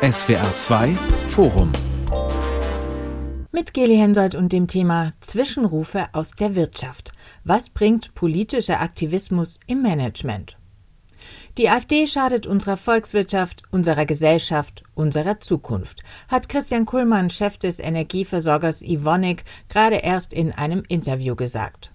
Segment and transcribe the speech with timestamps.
[0.00, 0.94] SWR 2
[1.30, 1.72] Forum
[3.50, 7.10] mit Geli Hensoldt und dem Thema Zwischenrufe aus der Wirtschaft.
[7.42, 10.56] Was bringt politischer Aktivismus im Management?
[11.58, 18.82] Die AfD schadet unserer Volkswirtschaft, unserer Gesellschaft, unserer Zukunft, hat Christian Kuhlmann, Chef des Energieversorgers
[18.82, 21.90] Ivonic, gerade erst in einem Interview gesagt.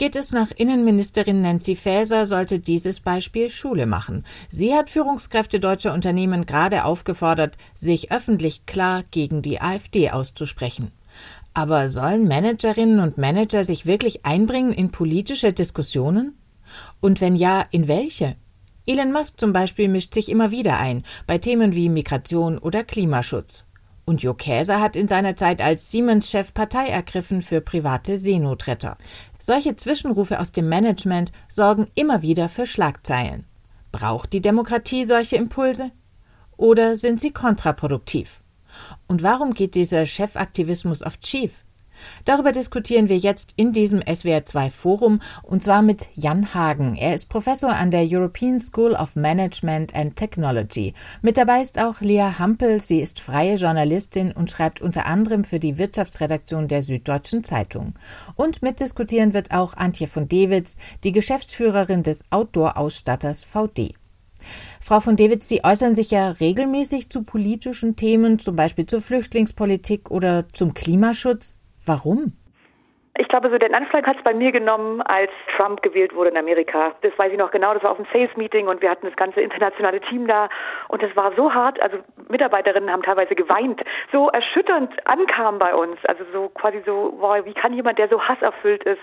[0.00, 4.24] Geht es nach Innenministerin Nancy Faeser, sollte dieses Beispiel Schule machen.
[4.50, 10.90] Sie hat Führungskräfte deutscher Unternehmen gerade aufgefordert, sich öffentlich klar gegen die AfD auszusprechen.
[11.52, 16.32] Aber sollen Managerinnen und Manager sich wirklich einbringen in politische Diskussionen?
[17.00, 18.36] Und wenn ja, in welche?
[18.86, 23.64] Elon Musk zum Beispiel mischt sich immer wieder ein, bei Themen wie Migration oder Klimaschutz.
[24.04, 28.96] Und Jo Käser hat in seiner Zeit als Siemens-Chef Partei ergriffen für private Seenotretter.
[29.38, 33.46] Solche Zwischenrufe aus dem Management sorgen immer wieder für Schlagzeilen.
[33.92, 35.90] Braucht die Demokratie solche Impulse?
[36.56, 38.40] Oder sind sie kontraproduktiv?
[39.06, 41.64] Und warum geht dieser Chefaktivismus oft schief?
[42.24, 46.96] Darüber diskutieren wir jetzt in diesem SWR2 Forum und zwar mit Jan Hagen.
[46.96, 50.94] Er ist Professor an der European School of Management and Technology.
[51.22, 52.80] Mit dabei ist auch Lea Hampel.
[52.80, 57.94] Sie ist freie Journalistin und schreibt unter anderem für die Wirtschaftsredaktion der Süddeutschen Zeitung.
[58.36, 63.94] Und mitdiskutieren wird auch Antje von Dewitz, die Geschäftsführerin des Outdoor-Ausstatters VD.
[64.80, 70.10] Frau von Dewitz, Sie äußern sich ja regelmäßig zu politischen Themen, zum Beispiel zur Flüchtlingspolitik
[70.10, 71.56] oder zum Klimaschutz.
[71.90, 72.32] Warum?
[73.18, 76.36] Ich glaube, so den Anfang hat es bei mir genommen, als Trump gewählt wurde in
[76.36, 76.92] Amerika.
[77.02, 77.74] Das weiß ich noch genau.
[77.74, 80.48] Das war auf einem Sales-Meeting und wir hatten das ganze internationale Team da.
[80.86, 81.82] Und das war so hart.
[81.82, 83.82] Also Mitarbeiterinnen haben teilweise geweint.
[84.12, 85.98] So erschütternd ankam bei uns.
[86.04, 89.02] Also so quasi so, wow, wie kann jemand, der so hasserfüllt ist,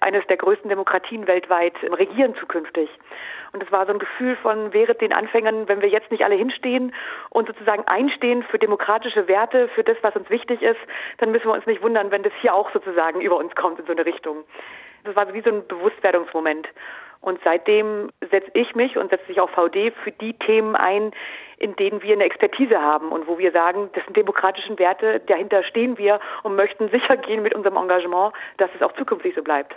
[0.00, 2.88] eines der größten Demokratien weltweit regieren zukünftig?
[3.52, 6.34] Und es war so ein Gefühl von, wäre den Anfängern, wenn wir jetzt nicht alle
[6.34, 6.94] hinstehen
[7.30, 10.80] und sozusagen einstehen für demokratische Werte, für das, was uns wichtig ist,
[11.18, 13.86] dann müssen wir uns nicht wundern, wenn das hier auch sozusagen über uns kommt in
[13.86, 14.44] so eine Richtung.
[15.04, 16.68] Das war wie so ein Bewusstwerdungsmoment.
[17.20, 21.12] Und seitdem setze ich mich und setze sich auch VD für die Themen ein,
[21.58, 25.62] in denen wir eine Expertise haben und wo wir sagen, das sind demokratischen Werte, dahinter
[25.64, 29.74] stehen wir und möchten sicher gehen mit unserem Engagement, dass es auch zukünftig so bleibt.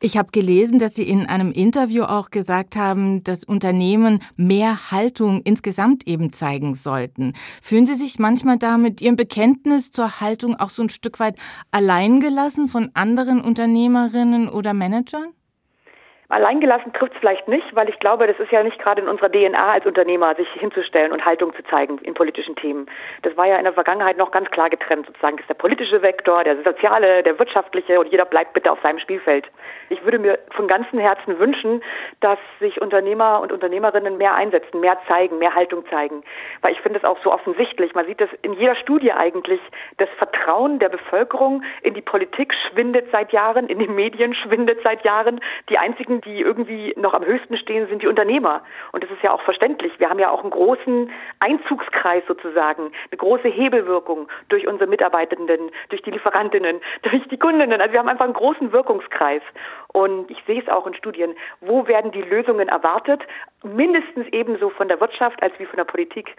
[0.00, 5.42] Ich habe gelesen, dass Sie in einem Interview auch gesagt haben, dass Unternehmen mehr Haltung
[5.44, 7.34] insgesamt eben zeigen sollten.
[7.62, 11.36] Fühlen Sie sich manchmal da mit Ihrem Bekenntnis zur Haltung auch so ein Stück weit
[11.70, 15.32] alleingelassen von anderen Unternehmerinnen oder Managern?
[16.28, 19.30] Alleingelassen trifft es vielleicht nicht, weil ich glaube, das ist ja nicht gerade in unserer
[19.30, 22.86] DNA als Unternehmer, sich hinzustellen und Haltung zu zeigen in politischen Themen.
[23.22, 25.06] Das war ja in der Vergangenheit noch ganz klar getrennt.
[25.06, 28.98] Sozusagen ist der politische Vektor, der soziale, der wirtschaftliche und jeder bleibt bitte auf seinem
[28.98, 29.50] Spielfeld.
[29.90, 31.82] Ich würde mir von ganzem Herzen wünschen,
[32.20, 36.24] dass sich Unternehmer und Unternehmerinnen mehr einsetzen, mehr zeigen, mehr Haltung zeigen.
[36.62, 37.94] Weil ich finde es auch so offensichtlich.
[37.94, 39.60] Man sieht das in jeder Studie eigentlich.
[39.98, 45.04] Das Vertrauen der Bevölkerung in die Politik schwindet seit Jahren, in die Medien schwindet seit
[45.04, 45.40] Jahren.
[45.68, 48.62] Die einzigen, die irgendwie noch am höchsten stehen, sind die Unternehmer.
[48.92, 49.92] Und das ist ja auch verständlich.
[49.98, 51.10] Wir haben ja auch einen großen
[51.40, 57.80] Einzugskreis sozusagen, eine große Hebelwirkung durch unsere Mitarbeitenden, durch die Lieferantinnen, durch die Kundinnen.
[57.80, 59.42] Also wir haben einfach einen großen Wirkungskreis.
[59.92, 63.22] Und ich sehe es auch in Studien, wo werden die Lösungen erwartet?
[63.62, 66.34] Mindestens ebenso von der Wirtschaft als wie von der Politik.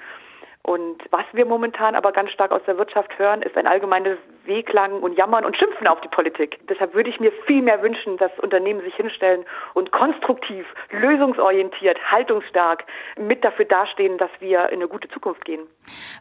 [0.66, 4.98] Und was wir momentan aber ganz stark aus der Wirtschaft hören, ist ein allgemeines Wehklagen
[4.98, 6.58] und Jammern und Schimpfen auf die Politik.
[6.68, 9.46] Deshalb würde ich mir viel mehr wünschen, dass Unternehmen sich hinstellen
[9.76, 12.84] und konstruktiv, lösungsorientiert, haltungsstark
[13.16, 15.62] mit dafür dastehen, dass wir in eine gute Zukunft gehen.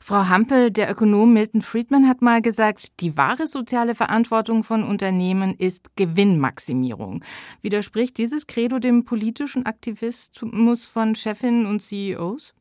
[0.03, 5.55] Frau Hampel, der Ökonom Milton Friedman hat mal gesagt, die wahre soziale Verantwortung von Unternehmen
[5.59, 7.25] ist Gewinnmaximierung.
[7.63, 12.55] Widerspricht dieses Credo dem politischen Aktivismus von Chefinnen und CEOs?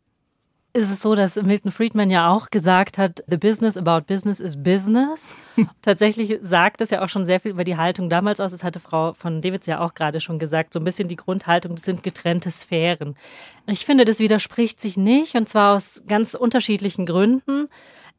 [0.75, 4.61] Ist es so, dass Milton Friedman ja auch gesagt hat, the business about business is
[4.61, 5.35] business.
[5.83, 8.51] Tatsächlich sagt es ja auch schon sehr viel über die Haltung damals aus.
[8.51, 10.73] Das hatte Frau von Davids ja auch gerade schon gesagt.
[10.73, 13.15] So ein bisschen die Grundhaltung, das sind getrennte Sphären.
[13.67, 17.69] Ich finde, das widerspricht sich nicht und zwar aus ganz unterschiedlichen Gründen.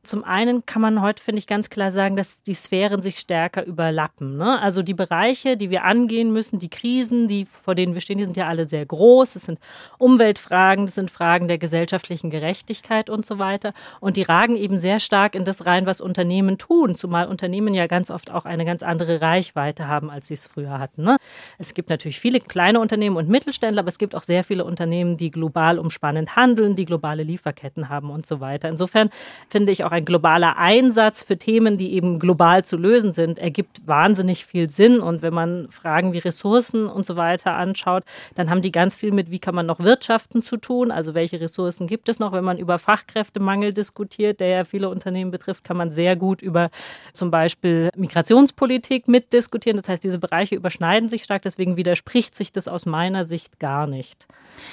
[0.04, 3.64] Zum einen kann man heute, finde ich, ganz klar sagen, dass die Sphären sich stärker
[3.64, 4.36] überlappen.
[4.36, 4.60] Ne?
[4.60, 8.24] Also die Bereiche, die wir angehen müssen, die Krisen, die, vor denen wir stehen, die
[8.24, 9.36] sind ja alle sehr groß.
[9.36, 9.58] Es sind
[9.98, 13.72] Umweltfragen, das sind Fragen der gesellschaftlichen Gerechtigkeit und so weiter.
[14.00, 17.86] Und die ragen eben sehr stark in das rein, was Unternehmen tun, zumal Unternehmen ja
[17.86, 21.02] ganz oft auch eine ganz andere Reichweite haben, als sie es früher hatten.
[21.02, 21.16] Ne?
[21.58, 25.16] Es gibt natürlich viele kleine Unternehmen und Mittelständler, aber es gibt auch sehr viele Unternehmen,
[25.16, 28.68] die global umspannend handeln, die globale Lieferketten haben und so weiter.
[28.68, 29.10] Insofern
[29.48, 33.86] finde ich auch ein globaler Einsatz für Themen, die eben global zu lösen sind, ergibt
[33.86, 35.00] wahnsinnig viel Sinn.
[35.00, 38.04] Und wenn man Fragen wie Ressourcen und so weiter anschaut,
[38.34, 40.90] dann haben die ganz viel mit, wie kann man noch wirtschaften zu tun.
[40.90, 42.32] Also welche Ressourcen gibt es noch?
[42.32, 46.70] Wenn man über Fachkräftemangel diskutiert, der ja viele Unternehmen betrifft, kann man sehr gut über
[47.12, 49.76] zum Beispiel Migrationspolitik mitdiskutieren.
[49.76, 51.42] Das heißt, diese Bereiche überschneiden sich stark.
[51.42, 54.26] Deswegen widerspricht sich das aus meiner Sicht gar nicht.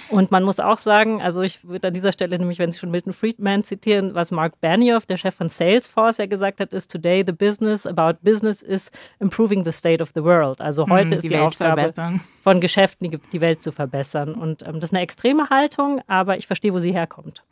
[0.10, 2.92] Und man muss auch sagen, also ich würde an dieser Stelle nämlich, wenn Sie schon
[2.92, 7.24] Milton Friedman zitieren, was Mark Benioff, der Chef von Salesforce, ja gesagt hat, ist today
[7.26, 10.60] the business about business is improving the state of the world.
[10.62, 12.22] Also hm, heute mm, ist die, die Aufgabe verbessern.
[12.42, 14.34] von Geschäften, die, die, Welt zu verbessern.
[14.34, 17.44] Und ähm, das ist eine extreme Haltung, aber ich verstehe, wo sie herkommt.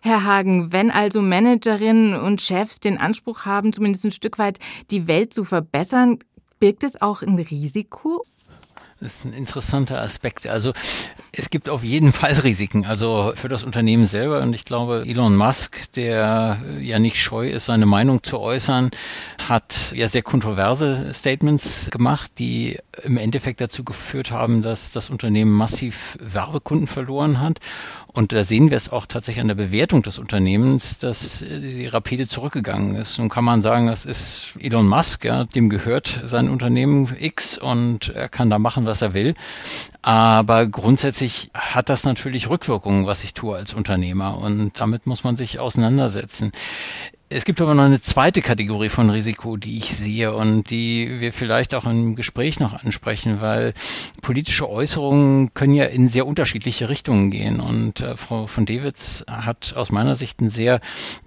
[0.00, 4.58] Herr Hagen, wenn also Managerinnen und Chefs den Anspruch haben, zumindest ein Stück weit
[4.90, 6.18] die Welt zu verbessern,
[6.60, 8.24] birgt es auch ein Risiko?
[8.98, 10.46] Das ist ein interessanter Aspekt.
[10.46, 10.72] Also
[11.30, 14.40] es gibt auf jeden Fall Risiken, also für das Unternehmen selber.
[14.40, 18.90] Und ich glaube, Elon Musk, der ja nicht scheu ist, seine Meinung zu äußern,
[19.48, 25.52] hat ja sehr kontroverse Statements gemacht, die im Endeffekt dazu geführt haben, dass das Unternehmen
[25.52, 27.58] massiv Werbekunden verloren hat.
[28.14, 32.26] Und da sehen wir es auch tatsächlich an der Bewertung des Unternehmens, dass sie rapide
[32.26, 33.18] zurückgegangen ist.
[33.18, 38.08] Nun kann man sagen, das ist Elon Musk, ja, dem gehört sein Unternehmen X und
[38.08, 39.34] er kann da machen, was er will.
[40.02, 44.38] Aber grundsätzlich hat das natürlich Rückwirkungen, was ich tue als Unternehmer.
[44.38, 46.52] Und damit muss man sich auseinandersetzen.
[47.28, 51.32] Es gibt aber noch eine zweite Kategorie von Risiko, die ich sehe und die wir
[51.32, 53.74] vielleicht auch im Gespräch noch ansprechen, weil
[54.22, 57.58] politische Äußerungen können ja in sehr unterschiedliche Richtungen gehen.
[57.58, 60.80] Und äh, Frau von Dewitz hat aus meiner Sicht einen sehr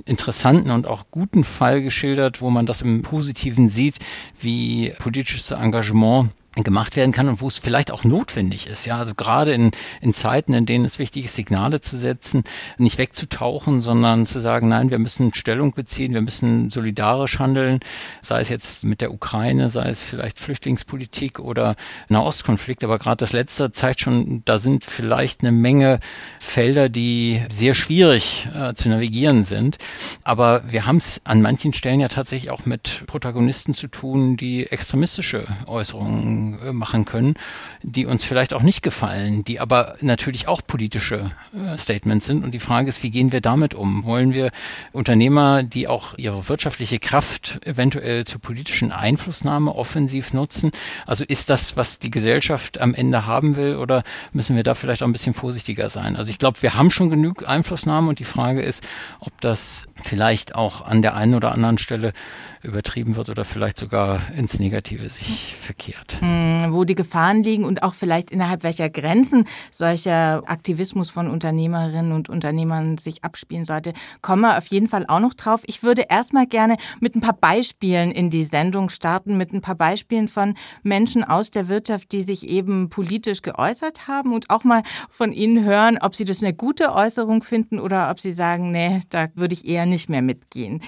[0.06, 4.00] interessanten und auch guten Fall geschildert, wo man das im Positiven sieht,
[4.40, 6.30] wie politisches Engagement
[6.64, 8.86] gemacht werden kann und wo es vielleicht auch notwendig ist.
[8.86, 9.72] Ja, also gerade in,
[10.02, 12.44] in Zeiten, in denen es wichtig ist, Signale zu setzen,
[12.78, 17.80] nicht wegzutauchen, sondern zu sagen, nein, wir müssen Stellung beziehen, wir müssen solidarisch handeln,
[18.22, 21.76] sei es jetzt mit der Ukraine, sei es vielleicht Flüchtlingspolitik oder
[22.10, 22.84] Nahostkonflikt.
[22.84, 26.00] Aber gerade das letzte zeigt schon, da sind vielleicht eine Menge
[26.40, 29.78] Felder, die sehr schwierig äh, zu navigieren sind.
[30.24, 34.68] Aber wir haben es an manchen Stellen ja tatsächlich auch mit Protagonisten zu tun, die
[34.68, 37.36] extremistische Äußerungen äh, machen können,
[37.82, 42.44] die uns vielleicht auch nicht gefallen, die aber natürlich auch politische äh, Statements sind.
[42.44, 44.06] Und die Frage ist, wie gehen wir damit um?
[44.06, 44.52] Wollen wir
[44.92, 50.72] Unternehmer, die auch ihre wirtschaftliche Kraft eventuell zur politischen Einflussnahme offensiv nutzen?
[51.06, 55.04] Also ist das, was die Gesellschaft am Ende haben will, oder müssen wir da vielleicht
[55.04, 56.16] auch ein bisschen vorsichtiger sein?
[56.16, 58.88] Also ich glaube, wir haben schon genug Einflussnahme und die Frage ist,
[59.20, 62.14] ob das vielleicht auch an der einen oder anderen Stelle
[62.62, 66.18] übertrieben wird oder vielleicht sogar ins Negative sich verkehrt.
[66.20, 72.12] Hm, wo die Gefahren liegen und auch vielleicht innerhalb welcher Grenzen solcher Aktivismus von Unternehmerinnen
[72.12, 75.62] und Unternehmern sich abspielen sollte, kommen wir auf jeden Fall auch noch drauf.
[75.68, 79.76] Ich würde erstmal gerne mit ein paar Beispielen in die Sendung starten, mit ein paar
[79.76, 84.84] Beispielen von Menschen aus der Wirtschaft, die sich eben politisch geäußert haben und auch mal
[85.10, 89.02] von ihnen hören, ob sie das eine gute Äußerung finden oder ob sie sagen, nee,
[89.10, 90.82] da würde ich eher nicht mehr mitgehen.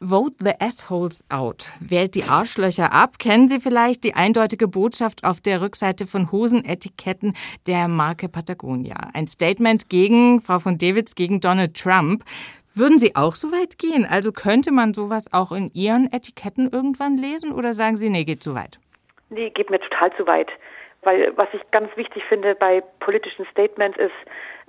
[0.00, 1.68] Vote the assholes out.
[1.80, 3.18] Wählt die Arschlöcher ab.
[3.18, 7.34] Kennen Sie vielleicht die eindeutige Botschaft auf der Rückseite von Hosenetiketten
[7.66, 8.96] der Marke Patagonia?
[9.14, 12.24] Ein Statement gegen Frau von Davids, gegen Donald Trump.
[12.74, 14.04] Würden Sie auch so weit gehen?
[14.04, 18.42] Also könnte man sowas auch in Ihren Etiketten irgendwann lesen oder sagen Sie, nee, geht
[18.42, 18.78] zu weit?
[19.30, 20.50] Nee, geht mir total zu weit.
[21.02, 24.12] Weil was ich ganz wichtig finde bei politischen Statements ist,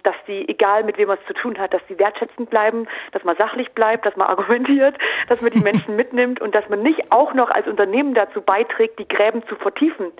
[0.03, 3.23] dass die, egal mit wem man es zu tun hat, dass die wertschätzend bleiben, dass
[3.23, 4.95] man sachlich bleibt, dass man argumentiert,
[5.27, 8.99] dass man die Menschen mitnimmt und dass man nicht auch noch als Unternehmen dazu beiträgt,
[8.99, 10.11] die Gräben zu vertiefen.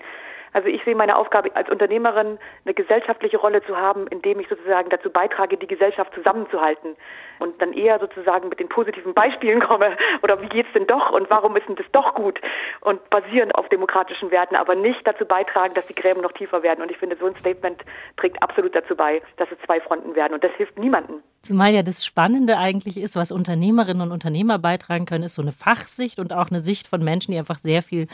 [0.52, 4.90] Also ich sehe meine Aufgabe als Unternehmerin, eine gesellschaftliche Rolle zu haben, indem ich sozusagen
[4.90, 6.96] dazu beitrage, die Gesellschaft zusammenzuhalten
[7.38, 11.30] und dann eher sozusagen mit den positiven Beispielen komme oder wie geht's denn doch und
[11.30, 12.40] warum ist denn das doch gut
[12.80, 16.82] und basierend auf demokratischen Werten, aber nicht dazu beitragen, dass die Gräben noch tiefer werden.
[16.82, 17.82] Und ich finde, so ein Statement
[18.16, 21.22] trägt absolut dazu bei, dass es zwei Fronten werden und das hilft niemandem.
[21.42, 25.52] Zumal ja das Spannende eigentlich ist, was Unternehmerinnen und Unternehmer beitragen können, ist so eine
[25.52, 28.08] Fachsicht und auch eine Sicht von Menschen, die einfach sehr viel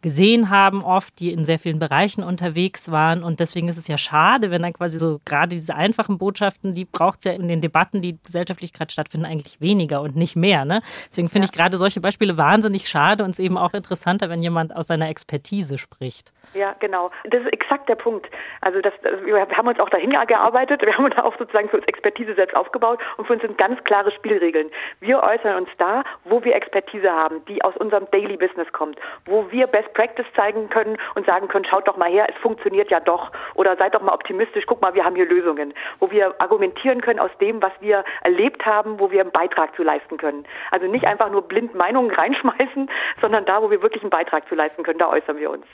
[0.00, 3.22] gesehen haben, oft, die in sehr vielen Bereichen unterwegs waren.
[3.22, 6.84] Und deswegen ist es ja schade, wenn dann quasi so gerade diese einfachen Botschaften, die
[6.84, 10.64] braucht es ja in den Debatten, die gesellschaftlich gerade stattfinden, eigentlich weniger und nicht mehr.
[10.64, 10.82] Ne?
[11.08, 11.50] Deswegen finde ja.
[11.50, 15.08] ich gerade solche Beispiele wahnsinnig schade und es eben auch interessanter, wenn jemand aus seiner
[15.08, 16.32] Expertise spricht.
[16.54, 17.10] Ja, genau.
[17.24, 18.26] Das ist exakt der Punkt.
[18.60, 18.92] Also das,
[19.24, 22.56] wir haben uns auch dahin gearbeitet, wir haben uns auch sozusagen für uns Expertise selbst
[22.56, 24.70] aufgebaut und für uns sind ganz klare Spielregeln.
[25.00, 29.50] Wir äußern uns da, wo wir Expertise haben, die aus unserem Daily Business kommt, wo
[29.50, 32.90] wir best Best Practice zeigen können und sagen können, schaut doch mal her, es funktioniert
[32.90, 33.30] ja doch.
[33.54, 35.74] Oder seid doch mal optimistisch, guck mal, wir haben hier Lösungen.
[35.98, 39.82] Wo wir argumentieren können aus dem, was wir erlebt haben, wo wir einen Beitrag zu
[39.82, 40.44] leisten können.
[40.70, 42.90] Also nicht einfach nur blind Meinungen reinschmeißen,
[43.20, 45.66] sondern da, wo wir wirklich einen Beitrag zu leisten können, da äußern wir uns.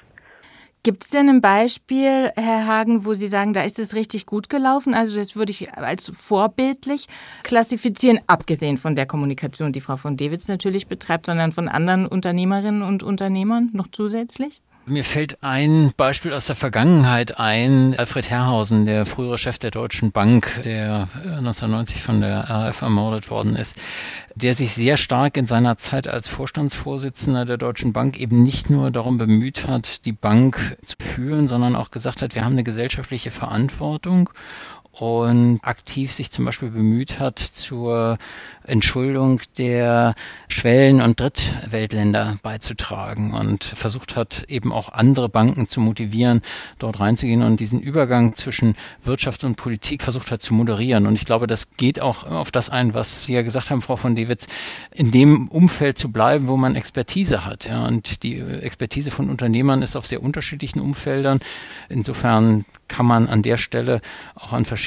[0.85, 4.51] Gibt es denn ein Beispiel, Herr Hagen, wo Sie sagen, da ist es richtig gut
[4.51, 4.93] gelaufen?
[4.93, 7.07] Also das würde ich als vorbildlich
[7.43, 12.83] klassifizieren, abgesehen von der Kommunikation, die Frau von Dewitz natürlich betreibt, sondern von anderen Unternehmerinnen
[12.83, 14.61] und Unternehmern noch zusätzlich?
[14.87, 17.95] Mir fällt ein Beispiel aus der Vergangenheit ein.
[17.97, 23.57] Alfred Herrhausen, der frühere Chef der Deutschen Bank, der 1990 von der RAF ermordet worden
[23.57, 23.77] ist,
[24.35, 28.91] der sich sehr stark in seiner Zeit als Vorstandsvorsitzender der Deutschen Bank eben nicht nur
[28.91, 33.31] darum bemüht hat, die Bank zu führen, sondern auch gesagt hat, wir haben eine gesellschaftliche
[33.31, 34.29] Verantwortung
[34.99, 38.17] und aktiv sich zum Beispiel bemüht hat zur
[38.65, 40.15] Entschuldung der
[40.49, 46.43] Schwellen- und Drittweltländer beizutragen und versucht hat, eben auch andere Banken zu motivieren,
[46.79, 51.07] dort reinzugehen und diesen Übergang zwischen Wirtschaft und Politik versucht hat zu moderieren.
[51.07, 53.97] Und ich glaube, das geht auch auf das ein, was Sie ja gesagt haben, Frau
[53.97, 54.47] von Dewitz,
[54.95, 57.67] in dem Umfeld zu bleiben, wo man Expertise hat.
[57.67, 57.85] Ja.
[57.87, 61.41] Und die Expertise von Unternehmern ist auf sehr unterschiedlichen Umfeldern.
[61.89, 64.01] Insofern kann man an der Stelle
[64.35, 64.84] auch an verschiedenen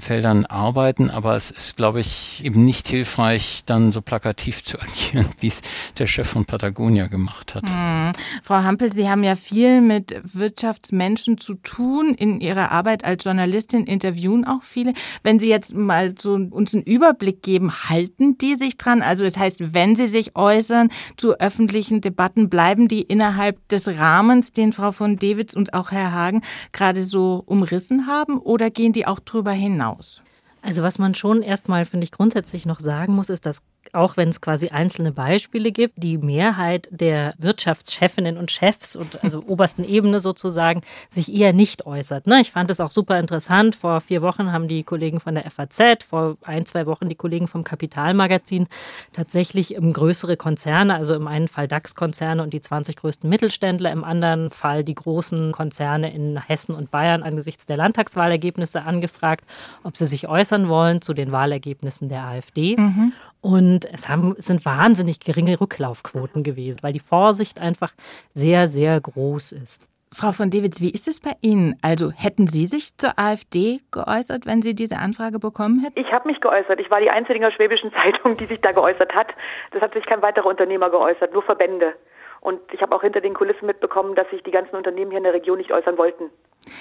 [0.00, 5.26] Feldern arbeiten, aber es ist, glaube ich, eben nicht hilfreich, dann so plakativ zu agieren,
[5.40, 5.62] wie es
[5.98, 7.68] der Chef von Patagonia gemacht hat.
[7.68, 8.12] Hm.
[8.42, 13.84] Frau Hampel, Sie haben ja viel mit Wirtschaftsmenschen zu tun in Ihrer Arbeit als Journalistin,
[13.84, 14.94] interviewen auch viele.
[15.22, 19.02] Wenn Sie jetzt mal so uns einen Überblick geben, halten die sich dran?
[19.02, 24.52] Also das heißt, wenn sie sich äußern zu öffentlichen Debatten, bleiben die innerhalb des Rahmens,
[24.52, 29.06] den Frau von Dewitz und auch Herr Hagen gerade so umrissen haben, oder gehen die
[29.06, 30.22] auch drüber hinaus?
[30.62, 33.62] Also was man schon erstmal, finde ich, grundsätzlich noch sagen muss, ist, dass
[33.92, 39.42] auch wenn es quasi einzelne Beispiele gibt, die Mehrheit der Wirtschaftschefinnen und Chefs und also
[39.46, 42.26] obersten Ebene sozusagen sich eher nicht äußert.
[42.26, 42.40] Ne?
[42.40, 43.76] Ich fand es auch super interessant.
[43.76, 47.48] Vor vier Wochen haben die Kollegen von der FAZ, vor ein, zwei Wochen die Kollegen
[47.48, 48.66] vom Kapitalmagazin
[49.12, 54.50] tatsächlich größere Konzerne, also im einen Fall DAX-Konzerne und die 20 größten Mittelständler, im anderen
[54.50, 59.44] Fall die großen Konzerne in Hessen und Bayern angesichts der Landtagswahlergebnisse angefragt,
[59.82, 62.76] ob sie sich äußern wollen zu den Wahlergebnissen der AfD.
[62.76, 63.12] Mhm.
[63.44, 67.92] Und es, haben, sind wahnsinnig geringe Rücklaufquoten gewesen, weil die Vorsicht einfach
[68.32, 69.90] sehr, sehr groß ist.
[70.10, 71.76] Frau von Dewitz, wie ist es bei Ihnen?
[71.82, 76.00] Also hätten Sie sich zur AfD geäußert, wenn Sie diese Anfrage bekommen hätten?
[76.00, 76.80] Ich habe mich geäußert.
[76.80, 79.26] Ich war die einzige in der schwäbischen Zeitung, die sich da geäußert hat.
[79.72, 81.92] Das hat sich kein weiterer Unternehmer geäußert, nur Verbände.
[82.40, 85.24] Und ich habe auch hinter den Kulissen mitbekommen, dass sich die ganzen Unternehmen hier in
[85.24, 86.30] der Region nicht äußern wollten.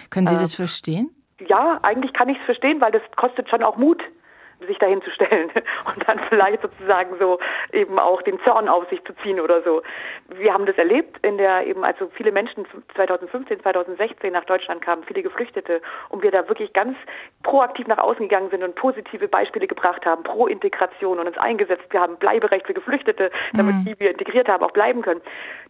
[0.10, 1.10] Können Sie äh, das verstehen?
[1.46, 4.02] Ja, eigentlich kann ich es verstehen, weil das kostet schon auch Mut
[4.66, 5.50] sich dahin zu stellen
[5.86, 7.40] und dann vielleicht sozusagen so
[7.72, 9.82] eben auch den Zorn auf sich zu ziehen oder so.
[10.30, 12.66] Wir haben das erlebt in der eben, also viele Menschen
[12.96, 16.98] 2015, 2016 nach Deutschland kamen, viele Geflüchtete und wir da wirklich ganz
[17.44, 21.84] proaktiv nach außen gegangen sind und positive Beispiele gebracht haben, pro Integration und uns eingesetzt.
[21.92, 23.86] Wir haben Bleiberecht für Geflüchtete, damit mhm.
[23.86, 25.22] die wir integriert haben, auch bleiben können.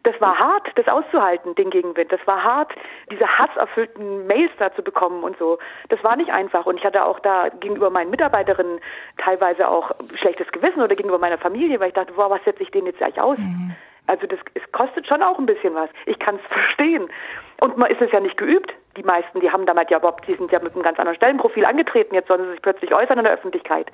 [0.03, 2.11] Das war hart, das auszuhalten, den Gegenwind.
[2.11, 2.71] Das war hart,
[3.11, 5.57] diese hasserfüllten Mails da zu bekommen und so.
[5.89, 6.65] Das war nicht einfach.
[6.65, 8.79] Und ich hatte auch da gegenüber meinen Mitarbeiterinnen
[9.17, 12.71] teilweise auch schlechtes Gewissen oder gegenüber meiner Familie, weil ich dachte, boah, was setze ich
[12.71, 13.37] denen jetzt eigentlich aus?
[13.37, 13.75] Mhm.
[14.05, 15.89] Also das es kostet schon auch ein bisschen was.
[16.05, 17.09] Ich kann es verstehen.
[17.61, 18.73] Und man ist es ja nicht geübt.
[18.95, 21.65] Die meisten, die haben damit ja überhaupt, die sind ja mit einem ganz anderen Stellenprofil
[21.65, 23.91] angetreten, jetzt sollen sie sich plötzlich äußern in der Öffentlichkeit.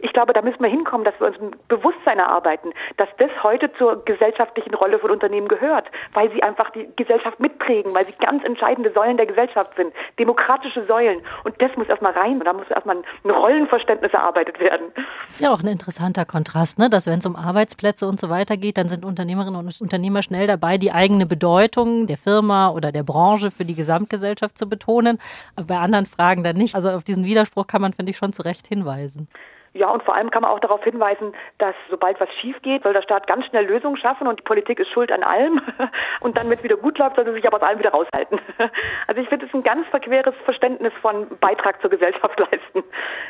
[0.00, 3.72] Ich glaube, da müssen wir hinkommen, dass wir uns ein Bewusstsein erarbeiten, dass das heute
[3.74, 8.44] zur gesellschaftlichen Rolle von Unternehmen gehört, weil sie einfach die Gesellschaft mitprägen, weil sie ganz
[8.44, 11.22] entscheidende Säulen der Gesellschaft sind, demokratische Säulen.
[11.44, 14.86] Und das muss erstmal rein da muss erstmal ein Rollenverständnis erarbeitet werden.
[14.94, 16.90] Das ist ja auch ein interessanter Kontrast, ne?
[16.90, 20.46] dass wenn es um Arbeitsplätze und so weiter geht, dann sind Unternehmerinnen und Unternehmer schnell
[20.46, 25.18] dabei, die eigene Bedeutung der Firma oder der Branche für die Gesamtgesellschaft zu betonen,
[25.56, 26.74] aber bei anderen Fragen dann nicht.
[26.74, 29.28] Also auf diesen Widerspruch kann man, finde ich, schon zu Recht hinweisen.
[29.74, 32.92] Ja, und vor allem kann man auch darauf hinweisen, dass sobald was schief geht, soll
[32.92, 35.60] der Staat ganz schnell Lösungen schaffen und die Politik ist schuld an allem.
[36.20, 38.38] Und dann, wenn es wieder gut läuft, soll sie sich aber aus allem wieder raushalten.
[39.08, 42.82] Also ich finde es ein ganz verqueres Verständnis von Beitrag zur Gesellschaft leisten.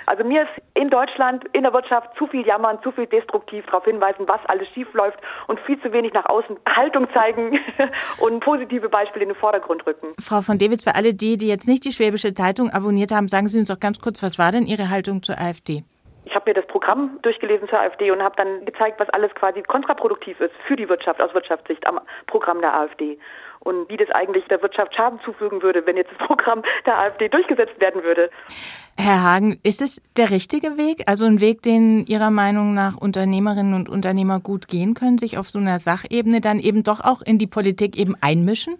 [0.06, 3.84] Also mir ist in Deutschland, in der Wirtschaft zu viel jammern, zu viel destruktiv darauf
[3.84, 5.18] hinweisen, was alles schief läuft
[5.49, 7.58] und viel zu wenig nach außen Haltung zeigen
[8.18, 10.08] und positive Beispiele in den Vordergrund rücken.
[10.20, 13.49] Frau von Dewitz, für alle die, die jetzt nicht die Schwäbische Zeitung abonniert haben, sagen
[13.49, 15.84] Sie uns doch ganz kurz, was war denn Ihre Haltung zur AfD?
[16.25, 19.62] Ich habe mir das Programm durchgelesen zur AfD und habe dann gezeigt, was alles quasi
[19.62, 23.19] kontraproduktiv ist für die Wirtschaft aus Wirtschaftssicht am Programm der AfD.
[23.64, 27.29] und wie das eigentlich der Wirtschaft Schaden zufügen würde, wenn jetzt das Programm der AfD
[27.29, 28.31] durchgesetzt werden würde.
[28.97, 31.05] Herr Hagen, ist es der richtige Weg?
[31.07, 35.49] Also ein Weg, den Ihrer Meinung nach Unternehmerinnen und Unternehmer gut gehen können, sich auf
[35.49, 38.79] so einer Sachebene dann eben doch auch in die Politik eben einmischen?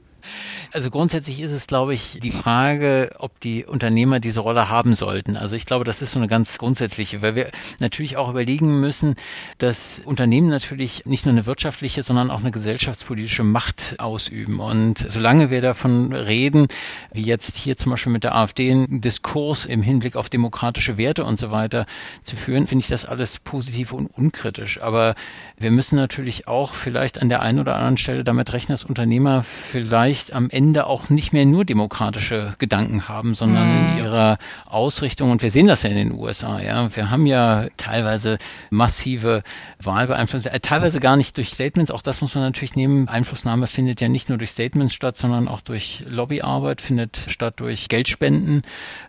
[0.73, 5.37] Also grundsätzlich ist es, glaube ich, die Frage, ob die Unternehmer diese Rolle haben sollten.
[5.37, 9.15] Also ich glaube, das ist so eine ganz grundsätzliche, weil wir natürlich auch überlegen müssen,
[9.59, 14.61] dass Unternehmen natürlich nicht nur eine wirtschaftliche, sondern auch eine gesellschaftspolitische Macht ausüben.
[14.61, 16.67] Und solange wir davon reden,
[17.13, 21.25] wie jetzt hier zum Beispiel mit der AfD, einen Diskurs im Hinblick auf demokratische Werte
[21.25, 21.87] und so weiter
[22.23, 24.81] zu führen, finde ich das alles positiv und unkritisch.
[24.81, 25.15] Aber
[25.59, 29.45] wir müssen natürlich auch vielleicht an der einen oder anderen Stelle damit rechnen, dass Unternehmer
[29.45, 33.99] vielleicht vielleicht am Ende auch nicht mehr nur demokratische Gedanken haben, sondern mhm.
[33.99, 35.31] in ihrer Ausrichtung.
[35.31, 36.61] Und wir sehen das ja in den USA.
[36.61, 38.37] Ja, wir haben ja teilweise
[38.69, 39.43] massive
[39.83, 41.91] Wahlbeeinflussung, äh, teilweise gar nicht durch Statements.
[41.91, 43.09] Auch das muss man natürlich nehmen.
[43.09, 47.89] Einflussnahme findet ja nicht nur durch Statements statt, sondern auch durch Lobbyarbeit, findet statt durch
[47.89, 48.63] Geldspenden.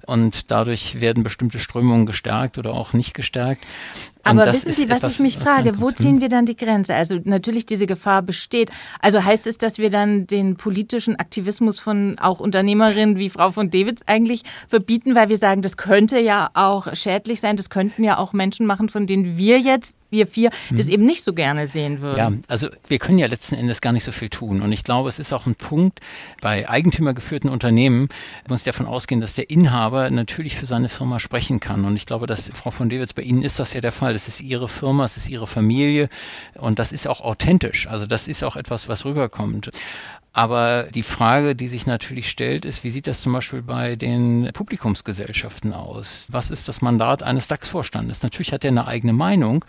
[0.05, 3.65] Und dadurch werden bestimmte Strömungen gestärkt oder auch nicht gestärkt.
[4.23, 5.81] Aber wissen Sie, was etwas, ich mich frage?
[5.81, 6.95] Wo ziehen wir dann die Grenze?
[6.95, 8.71] Also natürlich diese Gefahr besteht.
[9.01, 13.69] Also heißt es, dass wir dann den politischen Aktivismus von auch Unternehmerinnen wie Frau von
[13.69, 18.17] Davids eigentlich verbieten, weil wir sagen, das könnte ja auch schädlich sein, das könnten ja
[18.17, 20.93] auch Menschen machen, von denen wir jetzt wir vier das mhm.
[20.93, 22.17] eben nicht so gerne sehen würden.
[22.17, 24.61] Ja, also wir können ja letzten Endes gar nicht so viel tun.
[24.61, 25.99] Und ich glaube, es ist auch ein Punkt
[26.39, 28.07] bei eigentümergeführten Unternehmen,
[28.47, 31.83] muss davon ausgehen, dass der Inhaber natürlich für seine Firma sprechen kann.
[31.83, 34.13] Und ich glaube, dass Frau von Dewitz, bei Ihnen ist das ja der Fall.
[34.13, 36.07] Das ist Ihre Firma, es ist Ihre Familie
[36.55, 37.87] und das ist auch authentisch.
[37.87, 39.71] Also das ist auch etwas, was rüberkommt.
[40.35, 44.49] Aber die Frage, die sich natürlich stellt, ist, wie sieht das zum Beispiel bei den
[44.51, 46.27] Publikumsgesellschaften aus?
[46.31, 48.23] Was ist das Mandat eines DAX-Vorstandes?
[48.23, 49.63] Natürlich hat er eine eigene Meinung,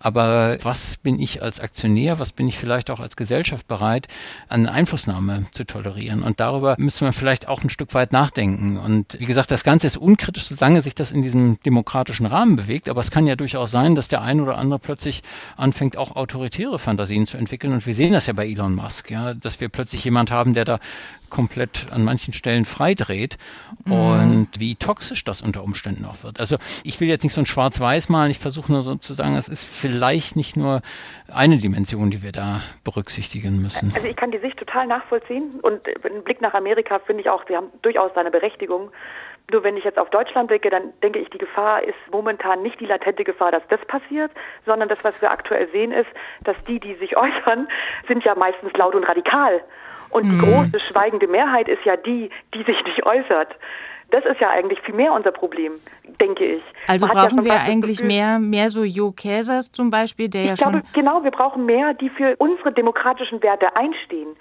[0.00, 4.08] aber was bin ich als Aktionär, was bin ich vielleicht auch als Gesellschaft bereit,
[4.48, 6.22] an Einflussnahme zu tolerieren?
[6.22, 8.78] Und darüber müssen wir vielleicht auch ein Stück weit nachdenken.
[8.78, 12.88] Und wie gesagt, das Ganze ist unkritisch, solange sich das in diesem demokratischen Rahmen bewegt.
[12.88, 15.22] Aber es kann ja durchaus sein, dass der ein oder andere plötzlich
[15.56, 17.74] anfängt, auch autoritäre Fantasien zu entwickeln.
[17.74, 20.64] Und wir sehen das ja bei Elon Musk, ja, dass wir plötzlich jemand haben, der
[20.64, 20.78] da
[21.30, 23.38] komplett an manchen Stellen freidreht
[23.84, 23.92] mhm.
[23.92, 26.40] und wie toxisch das unter Umständen auch wird.
[26.40, 29.36] Also ich will jetzt nicht so ein Schwarz-Weiß malen, ich versuche nur so zu sagen,
[29.36, 30.82] es ist vielleicht nicht nur
[31.32, 33.92] eine Dimension, die wir da berücksichtigen müssen.
[33.94, 37.44] Also ich kann die Sicht total nachvollziehen und ein Blick nach Amerika finde ich auch,
[37.48, 38.90] sie haben durchaus seine Berechtigung.
[39.52, 42.78] Nur wenn ich jetzt auf Deutschland blicke, dann denke ich, die Gefahr ist momentan nicht
[42.78, 44.30] die latente Gefahr, dass das passiert,
[44.64, 46.08] sondern das, was wir aktuell sehen, ist,
[46.44, 47.66] dass die, die sich äußern,
[48.06, 49.60] sind ja meistens laut und radikal.
[50.10, 50.40] Und die mhm.
[50.40, 53.48] große schweigende Mehrheit ist ja die, die sich nicht äußert.
[54.10, 55.74] Das ist ja eigentlich viel mehr unser Problem,
[56.20, 56.62] denke ich.
[56.88, 60.54] Also brauchen ja wir eigentlich mehr, mehr so Jo Käsers zum Beispiel, der ich ja
[60.54, 60.92] glaube, schon.
[60.94, 64.36] Genau, wir brauchen mehr, die für unsere demokratischen Werte einstehen.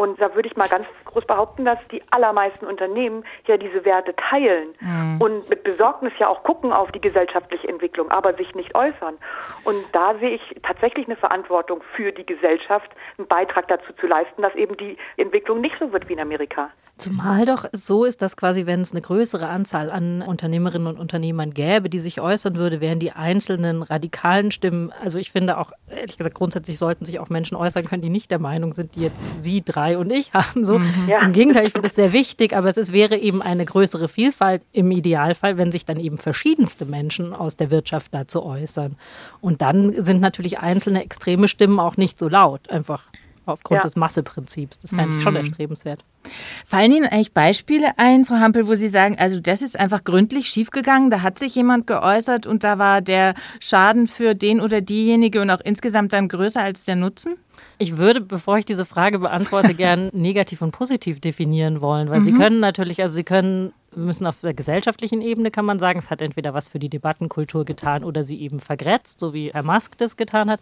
[0.00, 4.14] Und da würde ich mal ganz groß behaupten, dass die allermeisten Unternehmen ja diese Werte
[4.16, 5.20] teilen mhm.
[5.20, 9.18] und mit Besorgnis ja auch gucken auf die gesellschaftliche Entwicklung, aber sich nicht äußern.
[9.64, 14.40] Und da sehe ich tatsächlich eine Verantwortung für die Gesellschaft, einen Beitrag dazu zu leisten,
[14.40, 16.70] dass eben die Entwicklung nicht so wird wie in Amerika.
[17.00, 21.54] Zumal doch so ist, dass quasi, wenn es eine größere Anzahl an Unternehmerinnen und Unternehmern
[21.54, 26.18] gäbe, die sich äußern würde, wären die einzelnen radikalen Stimmen, also ich finde auch, ehrlich
[26.18, 29.42] gesagt, grundsätzlich sollten sich auch Menschen äußern können, die nicht der Meinung sind, die jetzt
[29.42, 30.62] Sie drei und ich haben.
[30.62, 30.78] So.
[30.78, 31.08] Mhm.
[31.08, 31.22] Ja.
[31.22, 34.60] Im Gegenteil, ich finde das sehr wichtig, aber es ist, wäre eben eine größere Vielfalt
[34.72, 38.96] im Idealfall, wenn sich dann eben verschiedenste Menschen aus der Wirtschaft dazu äußern.
[39.40, 43.04] Und dann sind natürlich einzelne extreme Stimmen auch nicht so laut, einfach
[43.50, 43.82] aufgrund ja.
[43.82, 44.78] des Masseprinzips.
[44.78, 45.40] Das fände ich schon mhm.
[45.40, 46.04] erstrebenswert.
[46.66, 50.48] Fallen Ihnen eigentlich Beispiele ein, Frau Hampel, wo Sie sagen, also das ist einfach gründlich
[50.48, 55.40] schiefgegangen, da hat sich jemand geäußert und da war der Schaden für den oder diejenige
[55.40, 57.36] und auch insgesamt dann größer als der Nutzen?
[57.78, 62.24] Ich würde, bevor ich diese Frage beantworte, gern negativ und positiv definieren wollen, weil mhm.
[62.24, 65.98] Sie können natürlich, also Sie können wir müssen auf der gesellschaftlichen Ebene, kann man sagen,
[65.98, 69.64] es hat entweder was für die Debattenkultur getan oder sie eben vergrätzt, so wie Herr
[69.64, 70.60] Musk das getan hat.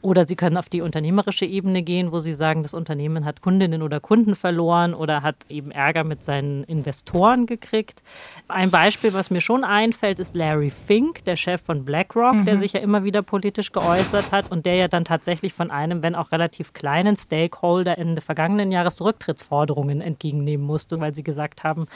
[0.00, 3.82] Oder sie können auf die unternehmerische Ebene gehen, wo sie sagen, das Unternehmen hat Kundinnen
[3.82, 8.02] oder Kunden verloren oder hat eben Ärger mit seinen Investoren gekriegt.
[8.48, 12.44] Ein Beispiel, was mir schon einfällt, ist Larry Fink, der Chef von BlackRock, mhm.
[12.46, 16.02] der sich ja immer wieder politisch geäußert hat und der ja dann tatsächlich von einem,
[16.02, 21.86] wenn auch relativ kleinen Stakeholder Ende vergangenen Jahres Rücktrittsforderungen entgegennehmen musste, weil sie gesagt haben,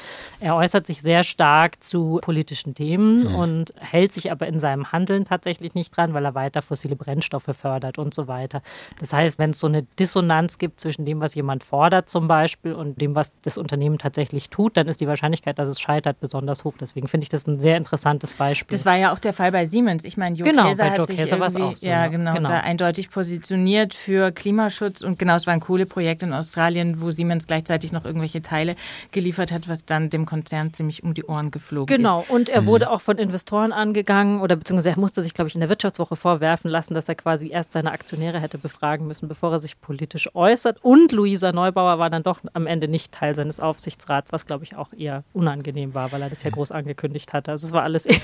[0.40, 3.34] er äußert äußert sich sehr stark zu politischen Themen mhm.
[3.36, 7.50] und hält sich aber in seinem Handeln tatsächlich nicht dran, weil er weiter fossile Brennstoffe
[7.52, 8.60] fördert und so weiter.
[8.98, 12.72] Das heißt, wenn es so eine Dissonanz gibt zwischen dem, was jemand fordert zum Beispiel
[12.72, 16.64] und dem, was das Unternehmen tatsächlich tut, dann ist die Wahrscheinlichkeit, dass es scheitert, besonders
[16.64, 16.74] hoch.
[16.80, 18.76] Deswegen finde ich das ein sehr interessantes Beispiel.
[18.76, 20.04] Das war ja auch der Fall bei Siemens.
[20.04, 22.60] Ich meine, Jo genau, Käser hat Joe sich Käser irgendwie, so, ja, genau, genau, da
[22.60, 27.92] eindeutig positioniert für Klimaschutz und genau, es war ein Kohleprojekt in Australien, wo Siemens gleichzeitig
[27.92, 28.74] noch irgendwelche Teile
[29.12, 32.20] geliefert hat, was dann dem Konzern ziemlich um die Ohren geflogen genau.
[32.20, 32.26] ist.
[32.28, 32.66] Genau, und er mhm.
[32.66, 36.16] wurde auch von Investoren angegangen oder beziehungsweise er musste sich, glaube ich, in der Wirtschaftswoche
[36.16, 40.34] vorwerfen lassen, dass er quasi erst seine Aktionäre hätte befragen müssen, bevor er sich politisch
[40.34, 40.82] äußert.
[40.82, 44.76] Und Luisa Neubauer war dann doch am Ende nicht Teil seines Aufsichtsrats, was, glaube ich,
[44.76, 47.50] auch eher unangenehm war, weil er das ja groß angekündigt hatte.
[47.50, 48.20] Also es war alles eher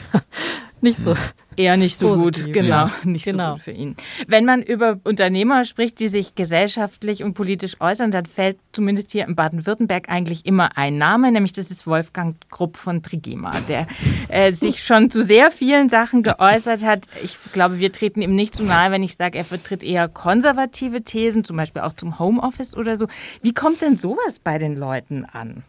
[0.82, 1.14] nicht so.
[1.56, 2.92] Eher nicht so Positiv, gut, genau, ja.
[3.04, 3.48] nicht genau.
[3.48, 3.96] so gut für ihn.
[4.26, 9.26] Wenn man über Unternehmer spricht, die sich gesellschaftlich und politisch äußern, dann fällt zumindest hier
[9.26, 13.86] in Baden-Württemberg eigentlich immer ein Name, nämlich das ist Wolfgang Grupp von Trigema, der
[14.28, 17.06] äh, sich schon zu sehr vielen Sachen geäußert hat.
[17.22, 21.02] Ich glaube, wir treten ihm nicht zu nahe, wenn ich sage, er vertritt eher konservative
[21.02, 23.06] Thesen, zum Beispiel auch zum Homeoffice oder so.
[23.42, 25.64] Wie kommt denn sowas bei den Leuten an?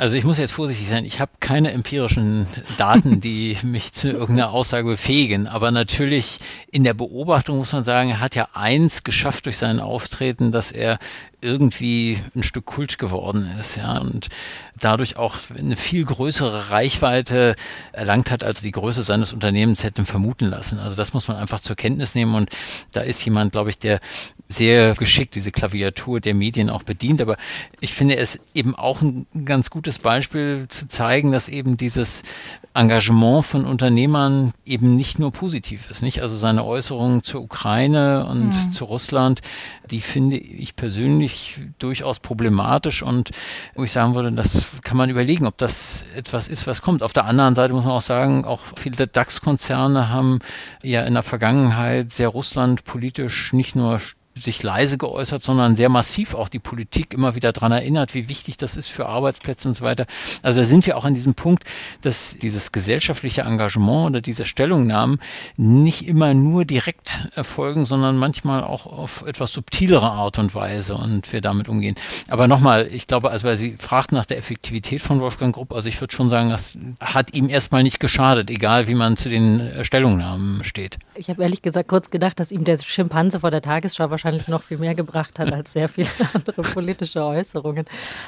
[0.00, 2.46] Also ich muss jetzt vorsichtig sein, ich habe keine empirischen
[2.78, 5.46] Daten, die mich zu irgendeiner Aussage befähigen.
[5.46, 6.38] Aber natürlich
[6.70, 10.72] in der Beobachtung muss man sagen, er hat ja eins geschafft durch sein Auftreten, dass
[10.72, 10.98] er
[11.42, 14.28] irgendwie ein Stück Kult geworden ist, ja, und
[14.78, 17.54] dadurch auch eine viel größere Reichweite
[17.92, 20.78] erlangt hat, als die Größe seines Unternehmens hätte vermuten lassen.
[20.78, 22.50] Also das muss man einfach zur Kenntnis nehmen und
[22.92, 24.00] da ist jemand, glaube ich, der
[24.48, 27.20] sehr geschickt diese Klaviatur der Medien auch bedient.
[27.20, 27.36] Aber
[27.80, 32.22] ich finde es eben auch ein ganz gutes Beispiel zu zeigen, dass eben dieses
[32.74, 36.22] Engagement von Unternehmern eben nicht nur positiv ist, nicht?
[36.22, 38.70] Also seine Äußerungen zur Ukraine und mhm.
[38.72, 39.40] zu Russland,
[39.90, 41.29] die finde ich persönlich
[41.78, 43.30] durchaus problematisch und
[43.74, 47.02] wo ich sagen würde, das kann man überlegen, ob das etwas ist, was kommt.
[47.02, 50.40] Auf der anderen Seite muss man auch sagen, auch viele DAX-Konzerne haben
[50.82, 54.00] ja in der Vergangenheit sehr Russland politisch nicht nur
[54.36, 58.56] sich leise geäußert, sondern sehr massiv auch die Politik immer wieder dran erinnert, wie wichtig
[58.56, 60.06] das ist für Arbeitsplätze und so weiter.
[60.42, 61.64] Also da sind wir auch an diesem Punkt,
[62.02, 65.20] dass dieses gesellschaftliche Engagement oder diese Stellungnahmen
[65.56, 71.32] nicht immer nur direkt erfolgen, sondern manchmal auch auf etwas subtilere Art und Weise und
[71.32, 71.96] wir damit umgehen.
[72.28, 75.88] Aber nochmal, ich glaube, also weil Sie fragt nach der Effektivität von Wolfgang Grupp, also
[75.88, 79.84] ich würde schon sagen, das hat ihm erstmal nicht geschadet, egal wie man zu den
[79.84, 80.98] Stellungnahmen steht.
[81.14, 84.48] Ich habe ehrlich gesagt kurz gedacht, dass ihm der Schimpanse vor der Tagesschau wahrscheinlich wahrscheinlich
[84.48, 87.84] noch viel mehr gebracht hat als sehr viele andere politische Äußerungen.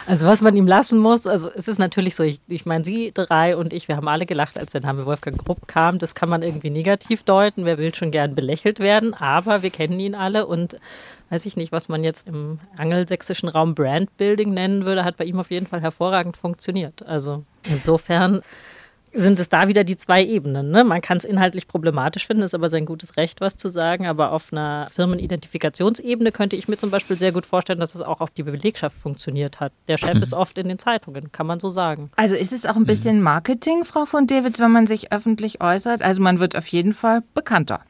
[0.06, 3.12] Also was man ihm lassen muss, also es ist natürlich so, ich, ich meine, Sie
[3.12, 5.98] drei und ich, wir haben alle gelacht, als der Name Wolfgang Grupp kam.
[5.98, 7.64] Das kann man irgendwie negativ deuten.
[7.64, 10.76] Wer will schon gern belächelt werden, aber wir kennen ihn alle und
[11.30, 15.40] weiß ich nicht, was man jetzt im angelsächsischen Raum Brandbuilding nennen würde, hat bei ihm
[15.40, 17.06] auf jeden Fall hervorragend funktioniert.
[17.06, 18.42] Also insofern
[19.12, 20.70] sind es da wieder die zwei Ebenen.
[20.70, 20.85] Ne?
[20.85, 24.07] Man kann es inhaltlich problematisch finden, ist aber sein gutes Recht, was zu sagen.
[24.07, 28.20] Aber auf einer Firmenidentifikationsebene könnte ich mir zum Beispiel sehr gut vorstellen, dass es auch
[28.20, 29.72] auf die Belegschaft funktioniert hat.
[29.88, 32.11] Der Chef ist oft in den Zeitungen, kann man so sagen.
[32.16, 36.03] Also ist es auch ein bisschen Marketing, Frau von Davids, wenn man sich öffentlich äußert?
[36.03, 37.83] Also man wird auf jeden Fall bekannter.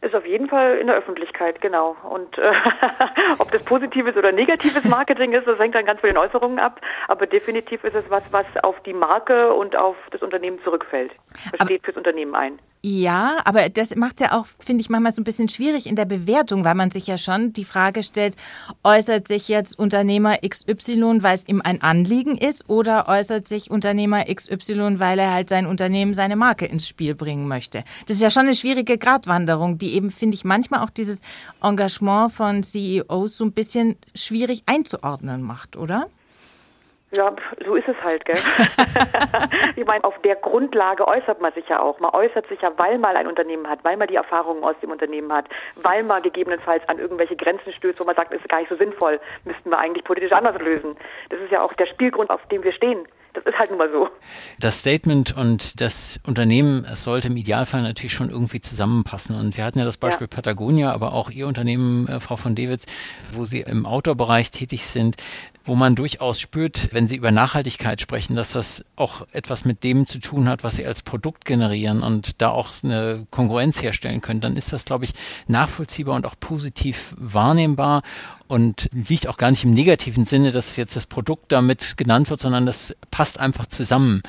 [0.00, 1.96] Ist auf jeden Fall in der Öffentlichkeit, genau.
[2.08, 2.52] Und äh,
[3.38, 6.80] ob das positives oder negatives Marketing ist, das hängt dann ganz von den Äußerungen ab.
[7.08, 11.12] Aber definitiv ist es was, was auf die Marke und auf das Unternehmen zurückfällt.
[11.52, 12.58] Das steht fürs Unternehmen ein.
[12.80, 16.04] Ja, aber das macht ja auch, finde ich, manchmal so ein bisschen schwierig in der
[16.04, 18.36] Bewertung, weil man sich ja schon die Frage stellt,
[18.84, 24.24] äußert sich jetzt Unternehmer XY, weil es ihm ein Anliegen ist, oder äußert sich Unternehmer
[24.32, 27.82] XY, weil er halt sein Unternehmen, seine Marke ins Spiel bringen möchte?
[28.06, 31.22] Das ist ja schon eine schwierige Gratwanderung, die eben, finde ich, manchmal auch dieses
[31.62, 36.06] Engagement von CEOs so ein bisschen schwierig einzuordnen macht, oder?
[37.16, 38.36] Ja, so ist es halt, gell?
[39.76, 41.98] ich meine, auf der Grundlage äußert man sich ja auch.
[42.00, 44.90] Man äußert sich ja, weil man ein Unternehmen hat, weil man die Erfahrungen aus dem
[44.90, 48.68] Unternehmen hat, weil man gegebenenfalls an irgendwelche Grenzen stößt, wo man sagt, ist gar nicht
[48.68, 50.98] so sinnvoll, müssten wir eigentlich politisch anders lösen.
[51.30, 53.08] Das ist ja auch der Spielgrund, auf dem wir stehen.
[53.44, 54.08] Das ist halt nun mal so.
[54.58, 59.36] Das Statement und das Unternehmen, es sollte im Idealfall natürlich schon irgendwie zusammenpassen.
[59.36, 60.34] Und wir hatten ja das Beispiel ja.
[60.34, 62.86] Patagonia, aber auch Ihr Unternehmen, äh, Frau von Dewitz,
[63.32, 65.16] wo Sie im Outdoor-Bereich tätig sind
[65.68, 70.06] wo man durchaus spürt, wenn Sie über Nachhaltigkeit sprechen, dass das auch etwas mit dem
[70.06, 74.40] zu tun hat, was Sie als Produkt generieren und da auch eine Konkurrenz herstellen können,
[74.40, 75.12] dann ist das, glaube ich,
[75.46, 78.02] nachvollziehbar und auch positiv wahrnehmbar
[78.48, 82.40] und liegt auch gar nicht im negativen Sinne, dass jetzt das Produkt damit genannt wird,
[82.40, 84.22] sondern das passt einfach zusammen.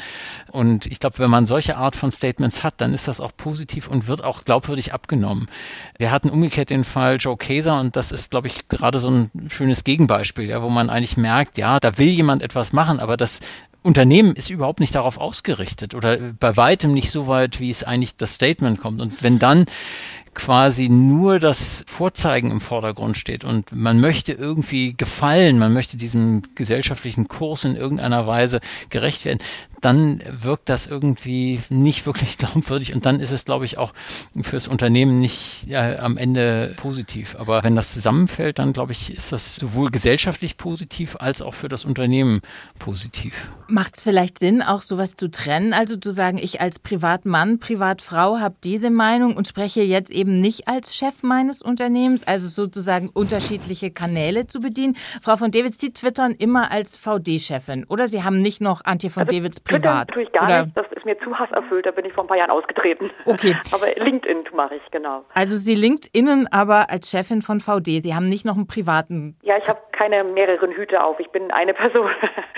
[0.51, 3.87] Und ich glaube, wenn man solche Art von Statements hat, dann ist das auch positiv
[3.87, 5.47] und wird auch glaubwürdig abgenommen.
[5.97, 9.31] Wir hatten umgekehrt den Fall Joe Kaeser und das ist, glaube ich, gerade so ein
[9.49, 13.39] schönes Gegenbeispiel, ja, wo man eigentlich merkt, ja, da will jemand etwas machen, aber das
[13.81, 18.17] Unternehmen ist überhaupt nicht darauf ausgerichtet oder bei weitem nicht so weit, wie es eigentlich
[18.17, 18.99] das Statement kommt.
[18.99, 19.65] Und wenn dann
[20.33, 26.43] quasi nur das Vorzeigen im Vordergrund steht und man möchte irgendwie gefallen, man möchte diesem
[26.55, 29.39] gesellschaftlichen Kurs in irgendeiner Weise gerecht werden,
[29.81, 33.93] dann wirkt das irgendwie nicht wirklich glaubwürdig und dann ist es, glaube ich, auch
[34.41, 37.35] fürs Unternehmen nicht äh, am Ende positiv.
[37.39, 41.69] Aber wenn das zusammenfällt, dann glaube ich, ist das sowohl gesellschaftlich positiv als auch für
[41.69, 42.41] das Unternehmen
[42.77, 43.51] positiv.
[43.67, 45.73] Macht es vielleicht Sinn, auch sowas zu trennen?
[45.73, 50.67] Also zu sagen, ich als Privatmann, Privatfrau habe diese Meinung und spreche jetzt eben nicht
[50.67, 54.95] als Chef meines Unternehmens, also sozusagen unterschiedliche Kanäle zu bedienen.
[55.21, 59.23] Frau von Davids, Sie twittern immer als VD-Chefin oder Sie haben nicht noch Antje von
[59.23, 60.07] also, Davids privat?
[60.07, 60.65] Twitter tue ich gar Oder?
[60.65, 60.77] nicht.
[60.77, 61.85] Das ist mir zu hasserfüllt.
[61.85, 63.11] Da bin ich vor ein paar Jahren ausgetreten.
[63.25, 63.55] Okay.
[63.71, 65.23] aber LinkedIn mache ich, genau.
[65.33, 68.01] Also Sie LinkedInnen aber als Chefin von VD.
[68.01, 69.37] Sie haben nicht noch einen privaten.
[69.41, 71.19] Ja, ich habe keine mehreren Hüte auf.
[71.19, 72.09] Ich bin eine Person.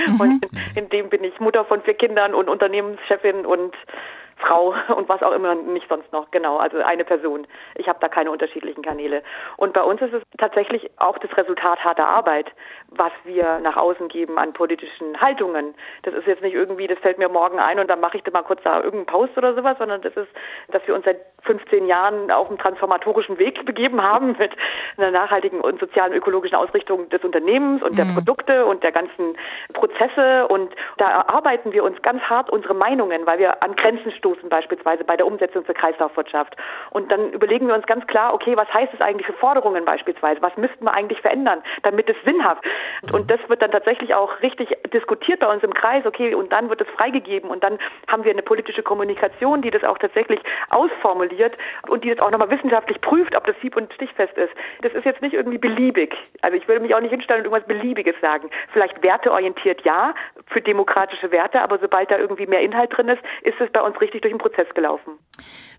[0.07, 0.19] Mhm.
[0.19, 0.45] Und
[0.75, 3.75] in, in dem bin ich Mutter von vier Kindern und Unternehmenschefin und
[4.41, 6.29] Frau und was auch immer nicht sonst noch.
[6.31, 7.47] Genau, also eine Person.
[7.75, 9.23] Ich habe da keine unterschiedlichen Kanäle.
[9.57, 12.51] Und bei uns ist es tatsächlich auch das Resultat harter Arbeit,
[12.89, 15.73] was wir nach außen geben an politischen Haltungen.
[16.03, 18.31] Das ist jetzt nicht irgendwie, das fällt mir morgen ein und dann mache ich da
[18.31, 20.29] mal kurz da irgendeinen Post oder sowas, sondern das ist,
[20.69, 24.51] dass wir uns seit 15 Jahren auf einen transformatorischen Weg begeben haben mit
[24.97, 27.97] einer nachhaltigen und sozialen ökologischen Ausrichtung des Unternehmens und mhm.
[27.97, 29.35] der Produkte und der ganzen
[29.73, 34.30] Prozesse und da erarbeiten wir uns ganz hart unsere Meinungen, weil wir an Grenzen stoßen
[34.31, 36.55] stoßen, beispielsweise bei der Umsetzung zur Kreislaufwirtschaft.
[36.91, 40.41] Und dann überlegen wir uns ganz klar, okay, was heißt es eigentlich für Forderungen beispielsweise?
[40.41, 42.63] Was müssten wir eigentlich verändern, damit es sinnhaft?
[43.11, 46.69] Und das wird dann tatsächlich auch richtig diskutiert bei uns im Kreis, okay, und dann
[46.69, 50.39] wird es freigegeben und dann haben wir eine politische Kommunikation, die das auch tatsächlich
[50.69, 54.53] ausformuliert und die das auch nochmal wissenschaftlich prüft, ob das hieb- und stichfest ist.
[54.81, 56.15] Das ist jetzt nicht irgendwie beliebig.
[56.41, 58.49] Also ich würde mich auch nicht hinstellen und irgendwas Beliebiges sagen.
[58.71, 60.13] Vielleicht werteorientiert ja,
[60.47, 63.99] für demokratische Werte, aber sobald da irgendwie mehr Inhalt drin ist, ist es bei uns
[64.01, 65.13] richtig durch den Prozess gelaufen.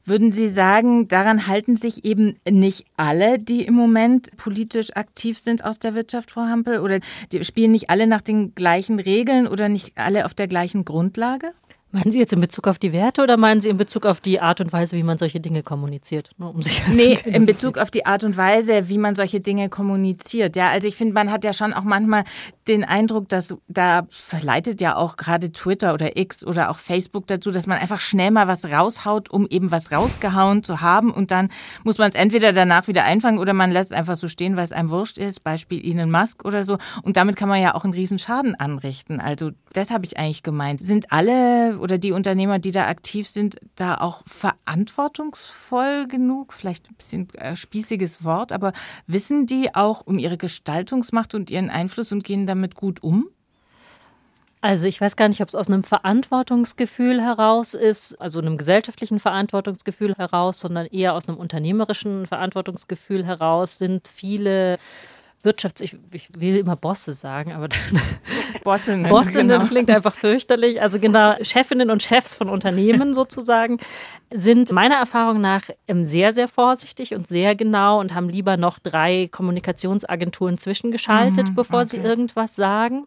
[0.04, 5.64] Würden Sie sagen, daran halten sich eben nicht alle, die im Moment politisch aktiv sind
[5.64, 6.80] aus der Wirtschaft, Frau Hampel?
[6.80, 6.98] Oder
[7.42, 11.52] spielen nicht alle nach den gleichen Regeln oder nicht alle auf der gleichen Grundlage?
[11.92, 14.40] Meinen Sie jetzt in Bezug auf die Werte oder meinen Sie in Bezug auf die
[14.40, 16.30] Art und Weise, wie man solche Dinge kommuniziert?
[16.38, 19.68] Nur um sich nee, in Bezug auf die Art und Weise, wie man solche Dinge
[19.68, 20.56] kommuniziert.
[20.56, 22.24] Ja, also ich finde, man hat ja schon auch manchmal
[22.66, 27.50] den Eindruck, dass da verleitet ja auch gerade Twitter oder X oder auch Facebook dazu,
[27.50, 31.50] dass man einfach schnell mal was raushaut, um eben was rausgehauen zu haben und dann
[31.84, 34.64] muss man es entweder danach wieder einfangen oder man lässt es einfach so stehen, weil
[34.64, 36.78] es einem wurscht ist, Beispiel Elon Musk oder so.
[37.02, 39.20] Und damit kann man ja auch einen riesen Schaden anrichten.
[39.20, 40.84] Also das habe ich eigentlich gemeint.
[40.84, 46.52] Sind alle oder die Unternehmer, die da aktiv sind, da auch verantwortungsvoll genug?
[46.52, 48.72] Vielleicht ein bisschen äh, spießiges Wort, aber
[49.06, 53.28] wissen die auch um ihre Gestaltungsmacht und ihren Einfluss und gehen damit gut um?
[54.64, 59.18] Also ich weiß gar nicht, ob es aus einem Verantwortungsgefühl heraus ist, also einem gesellschaftlichen
[59.18, 64.78] Verantwortungsgefühl heraus, sondern eher aus einem unternehmerischen Verantwortungsgefühl heraus sind viele
[65.44, 67.68] Wirtschafts-, ich, ich, will immer Bosse sagen, aber
[68.64, 69.66] Bossinnen, Bossinnen genau.
[69.66, 70.80] klingt einfach fürchterlich.
[70.80, 73.78] Also genau, Chefinnen und Chefs von Unternehmen sozusagen
[74.30, 78.78] sind meiner Erfahrung nach ähm, sehr, sehr vorsichtig und sehr genau und haben lieber noch
[78.78, 81.88] drei Kommunikationsagenturen zwischengeschaltet, mhm, bevor okay.
[81.88, 83.06] sie irgendwas sagen.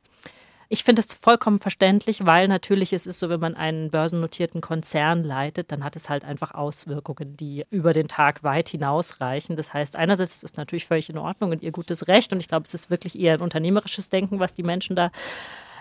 [0.67, 5.23] Ich finde es vollkommen verständlich, weil natürlich es ist so, wenn man einen börsennotierten Konzern
[5.23, 9.55] leitet, dann hat es halt einfach Auswirkungen, die über den Tag weit hinausreichen.
[9.55, 12.47] Das heißt, einerseits ist es natürlich völlig in Ordnung und ihr gutes Recht und ich
[12.47, 15.11] glaube, es ist wirklich eher ein unternehmerisches Denken, was die Menschen da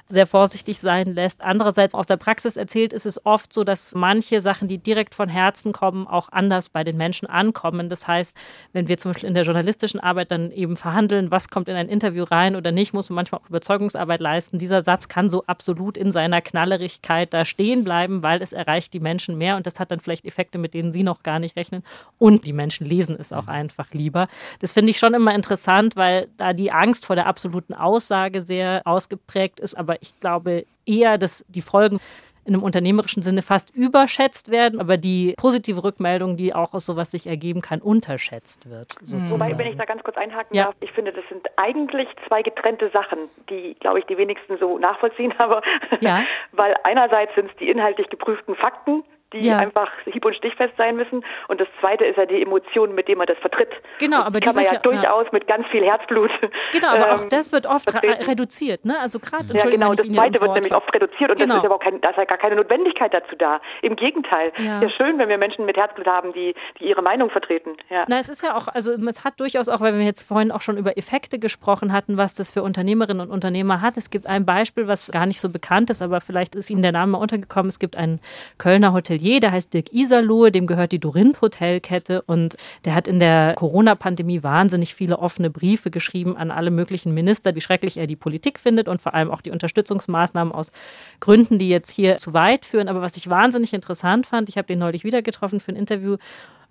[0.09, 1.43] sehr vorsichtig sein lässt.
[1.43, 5.29] Andererseits aus der Praxis erzählt ist es oft so, dass manche Sachen, die direkt von
[5.29, 7.89] Herzen kommen, auch anders bei den Menschen ankommen.
[7.89, 8.37] Das heißt,
[8.73, 11.89] wenn wir zum Beispiel in der journalistischen Arbeit dann eben verhandeln, was kommt in ein
[11.89, 14.59] Interview rein oder nicht, muss man manchmal auch Überzeugungsarbeit leisten.
[14.59, 19.01] Dieser Satz kann so absolut in seiner Knallerigkeit da stehen bleiben, weil es erreicht die
[19.01, 21.83] Menschen mehr und das hat dann vielleicht Effekte, mit denen sie noch gar nicht rechnen.
[22.19, 24.29] Und die Menschen lesen es auch einfach lieber.
[24.61, 28.83] Das finde ich schon immer interessant, weil da die Angst vor der absoluten Aussage sehr
[28.85, 32.01] ausgeprägt ist, aber aber ich glaube eher, dass die Folgen
[32.47, 37.11] in einem unternehmerischen Sinne fast überschätzt werden, aber die positive Rückmeldung, die auch aus sowas
[37.11, 39.01] sich ergeben kann, unterschätzt wird.
[39.01, 39.07] Mhm.
[39.07, 39.41] Sozusagen.
[39.41, 40.65] Wobei, wenn ich da ganz kurz einhaken ja.
[40.65, 44.79] darf, ich finde, das sind eigentlich zwei getrennte Sachen, die, glaube ich, die wenigsten so
[44.79, 45.63] nachvollziehen, aber
[46.01, 46.25] ja.
[46.53, 49.05] weil einerseits sind es die inhaltlich geprüften Fakten,
[49.35, 49.59] die ja.
[49.59, 51.25] einfach hieb- und stichfest sein müssen.
[51.49, 53.71] Und das zweite ist ja die Emotion, mit dem man das vertritt.
[53.99, 56.31] Genau, aber die kann man ja, ja durchaus mit ganz viel Herzblut.
[56.73, 57.89] Genau, aber ähm, auch das wird oft
[58.27, 58.99] reduziert, ne?
[58.99, 61.55] Also gerade ja, genau, das zweite wird nämlich oft reduziert und genau.
[61.55, 63.61] das ist aber auch kein, da ist ja gar keine Notwendigkeit dazu da.
[63.83, 64.81] Im Gegenteil, ja.
[64.81, 67.77] ja schön, wenn wir Menschen mit Herzblut haben, die, die ihre Meinung vertreten.
[67.91, 68.05] Ja.
[68.09, 70.61] Na, es ist ja auch, also es hat durchaus auch, weil wir jetzt vorhin auch
[70.61, 73.97] schon über Effekte gesprochen hatten, was das für Unternehmerinnen und Unternehmer hat.
[73.97, 76.93] Es gibt ein Beispiel, was gar nicht so bekannt ist, aber vielleicht ist Ihnen der
[76.93, 77.69] Name mal untergekommen.
[77.69, 78.21] Es gibt einen
[78.59, 83.21] Kölner Hotelier, der heißt Dirk Iserlohe, dem gehört die Dorinth Hotelkette und der hat in
[83.21, 88.17] der Corona-Pandemie wahnsinnig viele offene Briefe geschrieben an alle möglichen Minister, wie schrecklich er die
[88.17, 90.73] Politik findet und vor allem auch die Unterstützungsmaßnahmen aus
[91.21, 92.89] Gründen, die jetzt hier zu weit führen.
[92.89, 96.17] Aber was ich wahnsinnig interessant fand, ich habe den neulich wieder getroffen für ein Interview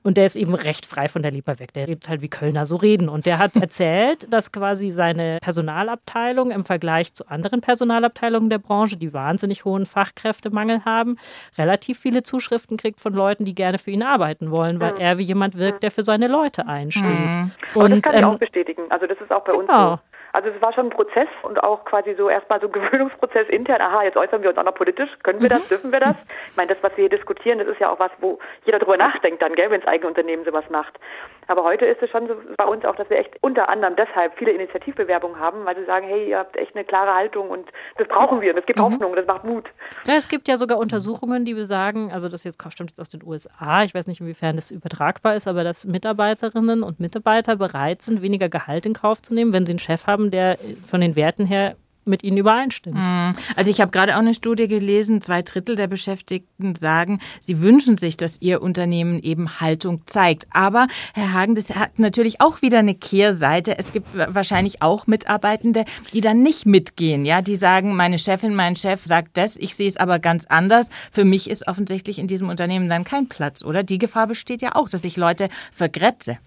[0.04, 1.74] und der ist eben recht frei von der Leber weg.
[1.74, 3.10] Der redet halt wie Kölner so reden.
[3.10, 8.98] Und der hat erzählt, dass quasi seine Personalabteilung im Vergleich zu anderen Personalabteilungen der Branche,
[8.98, 11.18] die wahnsinnig hohen Fachkräftemangel haben,
[11.58, 15.24] relativ viele Zuschriften kriegt von Leuten, die gerne für ihn arbeiten wollen, weil er wie
[15.24, 17.04] jemand wirkt, der für seine Leute einsteht.
[17.04, 17.52] Mhm.
[17.74, 18.84] Und das kann ich ähm, auch bestätigen.
[18.89, 19.92] Also das ist auch bei genau.
[19.94, 20.12] uns so.
[20.34, 23.82] Also es war schon ein Prozess und auch quasi so erstmal so ein Gewöhnungsprozess intern.
[23.82, 25.10] Aha, jetzt äußern wir uns auch noch politisch.
[25.24, 25.65] Können wir das?
[25.65, 25.69] Mhm.
[25.69, 26.15] Dürfen wir das?
[26.50, 28.98] Ich meine, das, was wir hier diskutieren, das ist ja auch was, wo jeder drüber
[28.98, 31.00] nachdenkt dann, gell, wenn das eigene Unternehmen sowas macht.
[31.48, 34.38] Aber heute ist es schon so bei uns auch, dass wir echt unter anderem deshalb
[34.38, 38.08] viele Initiativbewerbungen haben, weil sie sagen, hey, ihr habt echt eine klare Haltung und das
[38.08, 38.84] brauchen wir und das gibt mhm.
[38.84, 39.69] Hoffnung, das macht Mut.
[40.06, 43.24] Ja, es gibt ja sogar Untersuchungen, die besagen, also das jetzt stimmt jetzt aus den
[43.24, 48.22] USA, ich weiß nicht, inwiefern das übertragbar ist, aber dass Mitarbeiterinnen und Mitarbeiter bereit sind,
[48.22, 50.57] weniger Gehalt in Kauf zu nehmen, wenn sie einen Chef haben, der
[50.88, 52.95] von den Werten her mit ihnen übereinstimmt.
[52.95, 53.36] Mhm.
[53.55, 57.97] Also ich habe gerade auch eine Studie gelesen, zwei Drittel der Beschäftigten sagen, sie wünschen
[57.97, 60.47] sich, dass ihr Unternehmen eben Haltung zeigt.
[60.51, 63.77] Aber Herr Hagen, das hat natürlich auch wieder eine Kehrseite.
[63.77, 68.75] Es gibt wahrscheinlich auch Mitarbeitende, die dann nicht mitgehen, ja, die sagen, meine Chefin, mein
[68.75, 70.89] Chef sagt das, ich sehe es aber ganz anders.
[71.12, 73.83] Für mich ist offensichtlich in diesem Unternehmen dann kein Platz, oder?
[73.83, 76.38] Die Gefahr besteht ja auch, dass ich Leute vergrätze.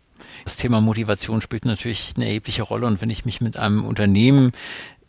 [0.44, 2.86] Das Thema Motivation spielt natürlich eine erhebliche Rolle.
[2.86, 4.52] Und wenn ich mich mit einem Unternehmen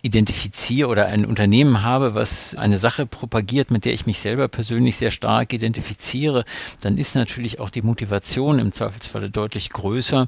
[0.03, 4.97] identifiziere oder ein Unternehmen habe, was eine Sache propagiert, mit der ich mich selber persönlich
[4.97, 6.45] sehr stark identifiziere,
[6.81, 10.27] dann ist natürlich auch die Motivation im Zweifelsfalle deutlich größer,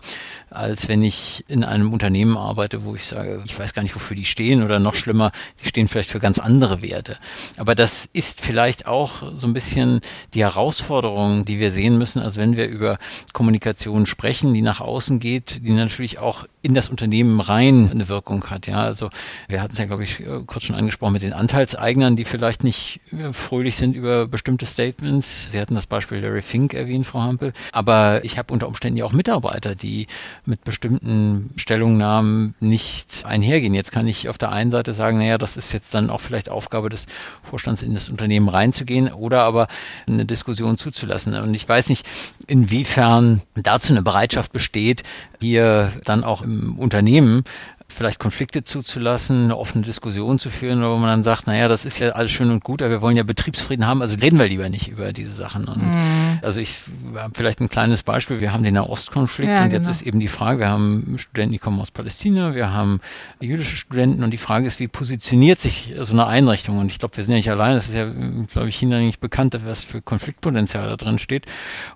[0.49, 4.17] als wenn ich in einem Unternehmen arbeite, wo ich sage, ich weiß gar nicht, wofür
[4.17, 5.31] die stehen oder noch schlimmer,
[5.63, 7.17] die stehen vielleicht für ganz andere Werte.
[7.57, 10.01] Aber das ist vielleicht auch so ein bisschen
[10.33, 12.97] die Herausforderung, die wir sehen müssen, also wenn wir über
[13.33, 18.43] Kommunikation sprechen, die nach außen geht, die natürlich auch in das Unternehmen rein eine Wirkung
[18.49, 18.67] hat.
[18.67, 19.09] Ja, also
[19.47, 22.63] wir hatten es ja, glaube ich, äh, kurz schon angesprochen mit den Anteilseignern, die vielleicht
[22.63, 25.47] nicht äh, fröhlich sind über bestimmte Statements.
[25.51, 27.53] Sie hatten das Beispiel Larry Fink erwähnt, Frau Hampel.
[27.71, 30.07] Aber ich habe unter Umständen ja auch Mitarbeiter, die
[30.45, 33.73] mit bestimmten Stellungnahmen nicht einhergehen.
[33.73, 36.49] Jetzt kann ich auf der einen Seite sagen, naja, das ist jetzt dann auch vielleicht
[36.49, 37.05] Aufgabe des
[37.41, 39.67] Vorstands in das Unternehmen reinzugehen oder aber
[40.07, 41.33] eine Diskussion zuzulassen.
[41.35, 42.05] Und ich weiß nicht,
[42.47, 45.03] inwiefern dazu eine Bereitschaft besteht,
[45.39, 47.43] hier dann auch im Unternehmen
[47.89, 51.99] vielleicht Konflikte zuzulassen, eine offene Diskussion zu führen, wo man dann sagt, naja, das ist
[51.99, 54.69] ja alles schön und gut, aber wir wollen ja Betriebsfrieden haben, also reden wir lieber
[54.69, 55.65] nicht über diese Sachen.
[55.65, 56.39] Und mhm.
[56.41, 56.75] Also ich
[57.15, 59.91] habe vielleicht ein kleines Beispiel, wir haben den Nahostkonflikt ja, und jetzt genau.
[59.91, 62.99] ist eben die Frage, wir haben Studenten, die kommen aus Palästina, wir haben
[63.39, 66.77] jüdische Studenten und die Frage ist, wie positioniert sich so eine Einrichtung?
[66.77, 68.07] Und ich glaube, wir sind ja nicht allein, das ist ja,
[68.51, 71.45] glaube ich, nicht bekannt, was für Konfliktpotenzial da drin steht.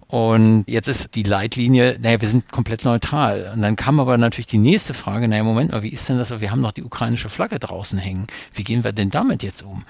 [0.08, 3.52] Und jetzt ist die Leitlinie, naja, wir sind komplett neutral.
[3.54, 6.40] Und dann kam aber natürlich die nächste Frage, naja, Moment mal, wie ist denn das?
[6.40, 8.28] Wir haben noch die ukrainische Flagge draußen hängen.
[8.54, 9.84] Wie gehen wir denn damit jetzt um?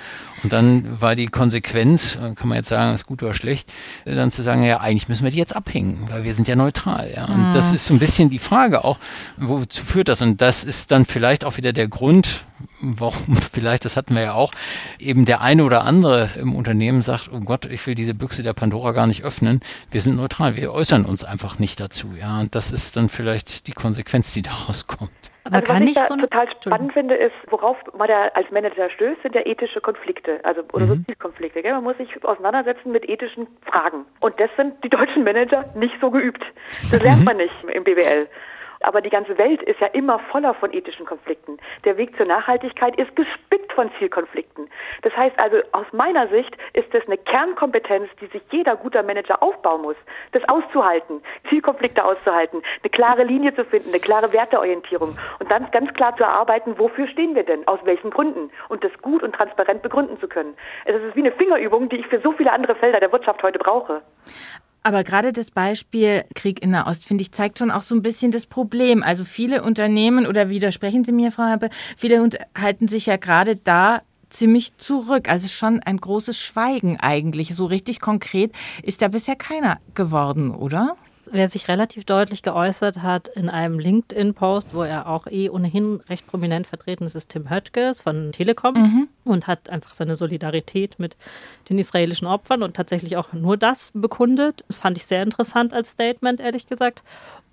[0.44, 3.72] Und dann war die Konsequenz, kann man jetzt sagen, ist gut oder schlecht,
[4.06, 7.12] dann zu sagen, ja, eigentlich müssen wir die jetzt abhängen, weil wir sind ja neutral.
[7.16, 7.26] Ja?
[7.26, 7.54] Und mhm.
[7.54, 9.00] das ist so ein bisschen die Frage auch,
[9.38, 10.22] wozu führt das?
[10.22, 12.46] Und das ist dann vielleicht auch wieder der Grund,
[12.82, 14.52] warum vielleicht, das hatten wir ja auch,
[15.00, 18.54] eben der eine oder andere im Unternehmen sagt, oh Gott, ich will diese Büchse der
[18.54, 19.62] Pandora gar nicht öffnen.
[19.92, 22.10] Wir sind neutral, wir äußern uns einfach nicht dazu.
[22.20, 25.12] Ja, und das ist dann vielleicht die Konsequenz, die daraus kommt.
[25.46, 28.50] Aber also, kann was ich da so total spannend finde, ist, worauf man da als
[28.52, 31.00] Manager stößt, sind ja ethische Konflikte, also oder mhm.
[31.00, 31.62] Sozialkonflikte.
[31.62, 31.74] Gell?
[31.74, 34.06] Man muss sich auseinandersetzen mit ethischen Fragen.
[34.22, 36.44] Und das sind die deutschen Manager nicht so geübt.
[36.92, 38.28] Das lernt man nicht im BWL.
[38.84, 41.58] Aber die ganze Welt ist ja immer voller von ethischen Konflikten.
[41.86, 44.70] Der Weg zur Nachhaltigkeit ist gespickt von Zielkonflikten.
[45.02, 49.42] Das heißt also, aus meiner Sicht ist es eine Kernkompetenz, die sich jeder guter Manager
[49.42, 49.96] aufbauen muss,
[50.32, 55.94] das auszuhalten, Zielkonflikte auszuhalten, eine klare Linie zu finden, eine klare Werteorientierung und dann ganz
[55.94, 59.82] klar zu erarbeiten, wofür stehen wir denn, aus welchen Gründen und das gut und transparent
[59.82, 60.56] begründen zu können.
[60.86, 63.60] Es ist wie eine Fingerübung, die ich für so viele andere Felder der Wirtschaft heute
[63.60, 64.02] brauche.
[64.84, 68.02] Aber gerade das Beispiel Krieg in der Ost, finde ich, zeigt schon auch so ein
[68.02, 69.02] bisschen das Problem.
[69.02, 74.02] Also viele Unternehmen, oder widersprechen Sie mir, Frau Hampel, viele halten sich ja gerade da
[74.30, 75.30] ziemlich zurück.
[75.30, 77.56] Also schon ein großes Schweigen eigentlich.
[77.56, 80.98] So richtig konkret ist da bisher keiner geworden, oder?
[81.34, 86.28] wer sich relativ deutlich geäußert hat in einem LinkedIn-Post, wo er auch eh ohnehin recht
[86.28, 89.08] prominent vertreten ist, ist Tim Höttges von Telekom mhm.
[89.24, 91.16] Und hat einfach seine Solidarität mit
[91.70, 94.64] den israelischen Opfern und tatsächlich auch nur das bekundet.
[94.68, 97.04] Das fand ich sehr interessant als Statement, ehrlich gesagt.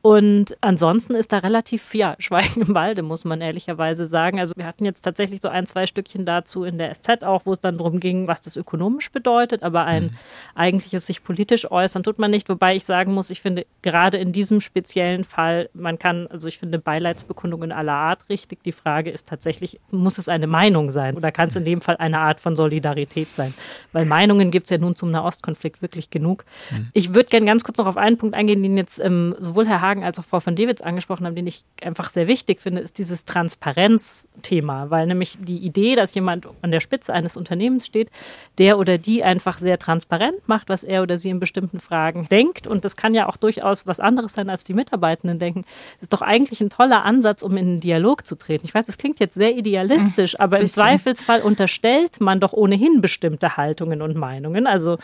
[0.03, 4.39] Und ansonsten ist da relativ, ja, Schweigen im Walde, muss man ehrlicherweise sagen.
[4.39, 7.53] Also wir hatten jetzt tatsächlich so ein, zwei Stückchen dazu in der SZ auch, wo
[7.53, 10.19] es dann darum ging, was das ökonomisch bedeutet, aber ein mhm.
[10.55, 12.49] eigentliches sich politisch äußern tut man nicht.
[12.49, 16.59] Wobei ich sagen muss, ich finde gerade in diesem speziellen Fall, man kann, also ich
[16.59, 18.63] finde Beileidsbekundung in aller Art richtig.
[18.63, 21.97] Die Frage ist tatsächlich, muss es eine Meinung sein oder kann es in dem Fall
[21.99, 23.55] eine Art von Solidarität sein?
[23.93, 26.45] Weil Meinungen gibt es ja nun zum Nahostkonflikt wirklich genug.
[26.71, 26.89] Mhm.
[26.93, 29.81] Ich würde gerne ganz kurz noch auf einen Punkt eingehen, den jetzt ähm, sowohl Herr
[29.81, 32.99] Hagen als auch Frau von Dewitz angesprochen haben, den ich einfach sehr wichtig finde, ist
[32.99, 38.11] dieses Transparenzthema, weil nämlich die Idee, dass jemand an der Spitze eines Unternehmens steht,
[38.59, 42.67] der oder die einfach sehr transparent macht, was er oder sie in bestimmten Fragen denkt
[42.67, 45.65] und das kann ja auch durchaus was anderes sein, als die Mitarbeitenden denken,
[46.01, 48.65] ist doch eigentlich ein toller Ansatz, um in einen Dialog zu treten.
[48.65, 53.01] Ich weiß, das klingt jetzt sehr idealistisch, hm, aber im Zweifelsfall unterstellt man doch ohnehin
[53.01, 54.69] bestimmte Haltungen und Meinungen.
[54.69, 54.99] Also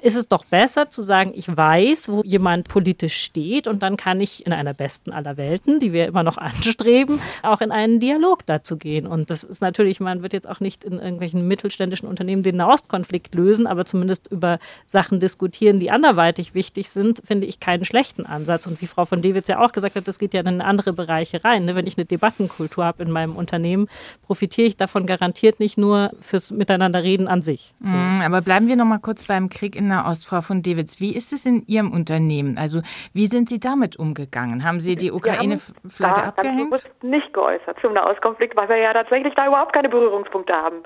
[0.00, 4.20] ist es doch besser zu sagen, ich weiß, wo jemand politisch steht und dann kann
[4.20, 8.46] ich in einer besten aller Welten, die wir immer noch anstreben, auch in einen Dialog
[8.46, 9.08] dazu gehen.
[9.08, 13.34] Und das ist natürlich, man wird jetzt auch nicht in irgendwelchen mittelständischen Unternehmen den Nahostkonflikt
[13.34, 18.68] lösen, aber zumindest über Sachen diskutieren, die anderweitig wichtig sind, finde ich keinen schlechten Ansatz.
[18.68, 21.42] Und wie Frau von Dewitz ja auch gesagt hat, das geht ja in andere Bereiche
[21.42, 21.64] rein.
[21.64, 21.74] Ne?
[21.74, 23.88] Wenn ich eine Debattenkultur habe in meinem Unternehmen,
[24.22, 25.87] profitiere ich davon garantiert nicht nur
[26.20, 27.74] fürs Miteinanderreden an sich.
[27.80, 27.94] So.
[27.94, 31.00] Mm, aber bleiben wir noch mal kurz beim Krieg in der Ost, Frau von Dewitz.
[31.00, 32.58] Wie ist es in Ihrem Unternehmen?
[32.58, 32.80] Also
[33.12, 34.64] wie sind Sie damit umgegangen?
[34.64, 36.70] Haben Sie die Ukraine-Flagge abgehängt?
[36.70, 40.82] Ganz bewusst nicht geäußert zum Nahostkonflikt, weil wir ja tatsächlich da überhaupt keine Berührungspunkte haben.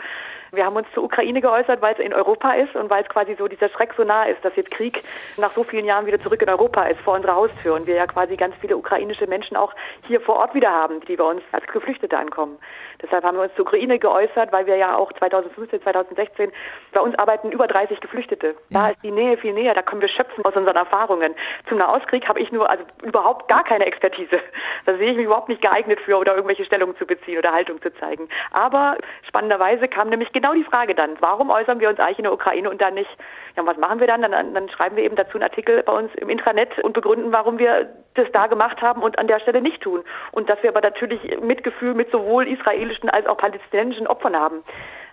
[0.55, 3.35] Wir haben uns zur Ukraine geäußert, weil es in Europa ist und weil es quasi
[3.39, 5.03] so dieser Schreck so nah ist, dass jetzt Krieg
[5.39, 8.07] nach so vielen Jahren wieder zurück in Europa ist, vor unserer Haustür und wir ja
[8.07, 9.73] quasi ganz viele ukrainische Menschen auch
[10.07, 12.59] hier vor Ort wieder haben, die bei uns als Geflüchtete ankommen.
[13.03, 16.53] Deshalb haben wir uns zur Ukraine geäußert, weil wir ja auch 2015, 2016,
[16.93, 18.55] bei uns arbeiten über 30 Geflüchtete.
[18.71, 21.35] Da ist die Nähe viel näher, da können wir schöpfen aus unseren Erfahrungen.
[21.69, 24.41] Zum Nahostkrieg habe ich nur, also überhaupt gar keine Expertise.
[24.87, 27.81] Da sehe ich mich überhaupt nicht geeignet für oder irgendwelche Stellungen zu beziehen oder Haltung
[27.83, 28.29] zu zeigen.
[28.51, 28.97] Aber
[29.29, 32.71] spannenderweise kam nämlich genau die Frage dann, warum äußern wir uns eigentlich in der Ukraine
[32.71, 33.11] und dann nicht?
[33.57, 34.23] Ja, was machen wir dann?
[34.23, 34.55] dann?
[34.55, 37.89] Dann schreiben wir eben dazu einen Artikel bei uns im Intranet und begründen, warum wir
[38.15, 40.03] das da gemacht haben und an der Stelle nicht tun.
[40.33, 42.47] Und dass wir aber natürlich Mitgefühl mit sowohl
[42.93, 44.63] israelischen als auch palästinensischen Opfern haben.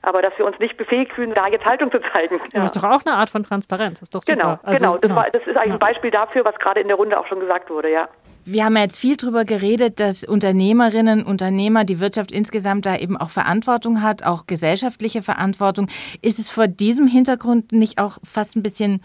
[0.02, 2.40] Aber dass wir uns nicht befähigt fühlen, da jetzt Haltung zu zeigen.
[2.54, 2.62] Ja.
[2.62, 4.00] Das ist doch auch eine Art von Transparenz.
[4.00, 4.34] Das ist doch super.
[4.34, 4.94] Genau, also, genau.
[4.94, 5.16] Das, genau.
[5.16, 7.70] War, das ist eigentlich ein Beispiel dafür, was gerade in der Runde auch schon gesagt
[7.70, 8.08] wurde, ja.
[8.46, 13.18] Wir haben ja jetzt viel darüber geredet, dass Unternehmerinnen, Unternehmer, die Wirtschaft insgesamt da eben
[13.18, 15.90] auch Verantwortung hat, auch gesellschaftliche Verantwortung.
[16.22, 19.04] Ist es vor diesem Hintergrund nicht auch fast ein bisschen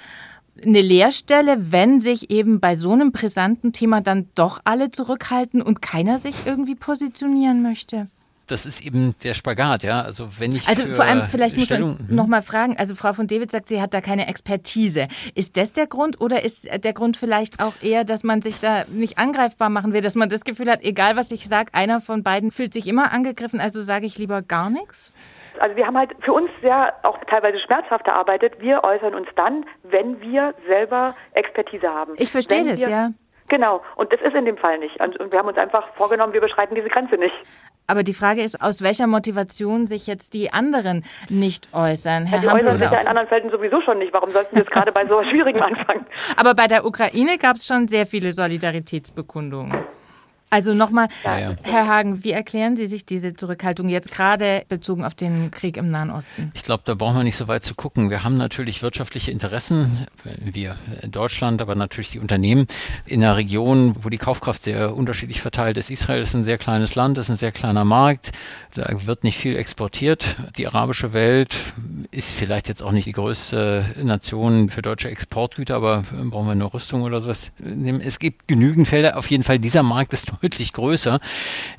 [0.64, 5.82] eine Leerstelle, wenn sich eben bei so einem brisanten Thema dann doch alle zurückhalten und
[5.82, 8.06] keiner sich irgendwie positionieren möchte?
[8.46, 10.02] Das ist eben der Spagat, ja.
[10.02, 12.16] Also wenn ich also vor allem vielleicht Stellung, muss man hm?
[12.16, 12.76] noch mal fragen.
[12.76, 15.08] Also Frau von David sagt, sie hat da keine Expertise.
[15.34, 18.84] Ist das der Grund oder ist der Grund vielleicht auch eher, dass man sich da
[18.88, 22.22] nicht angreifbar machen will, dass man das Gefühl hat, egal was ich sage, einer von
[22.22, 25.12] beiden fühlt sich immer angegriffen, also sage ich lieber gar nichts?
[25.60, 28.54] Also wir haben halt für uns sehr auch teilweise schmerzhaft erarbeitet.
[28.58, 32.14] Wir äußern uns dann, wenn wir selber Expertise haben.
[32.16, 33.10] Ich verstehe das, ja.
[33.54, 35.00] Genau, und das ist in dem Fall nicht.
[35.00, 37.36] Und wir haben uns einfach vorgenommen, wir überschreiten diese Grenze nicht.
[37.86, 42.26] Aber die Frage ist, aus welcher Motivation sich jetzt die anderen nicht äußern?
[42.26, 44.12] Herr ja, die äußern sich ja in anderen Felden sowieso schon nicht.
[44.12, 46.04] Warum sollten wir jetzt gerade bei so schwierigem anfangen?
[46.36, 49.72] Aber bei der Ukraine gab es schon sehr viele Solidaritätsbekundungen.
[50.54, 51.56] Also nochmal, ja, ja.
[51.64, 55.90] Herr Hagen, wie erklären Sie sich diese Zurückhaltung jetzt gerade bezogen auf den Krieg im
[55.90, 56.52] Nahen Osten?
[56.54, 58.08] Ich glaube, da brauchen wir nicht so weit zu gucken.
[58.08, 60.06] Wir haben natürlich wirtschaftliche Interessen,
[60.38, 62.68] wir in Deutschland, aber natürlich die Unternehmen
[63.04, 65.90] in einer Region, wo die Kaufkraft sehr unterschiedlich verteilt ist.
[65.90, 68.30] Israel ist ein sehr kleines Land, ist ein sehr kleiner Markt,
[68.74, 70.36] da wird nicht viel exportiert.
[70.56, 71.56] Die arabische Welt
[72.12, 76.72] ist vielleicht jetzt auch nicht die größte Nation für deutsche Exportgüter, aber brauchen wir nur
[76.74, 77.50] Rüstung oder sowas.
[78.04, 79.16] Es gibt genügend Felder.
[79.16, 81.20] Auf jeden Fall, dieser Markt ist deutlich größer.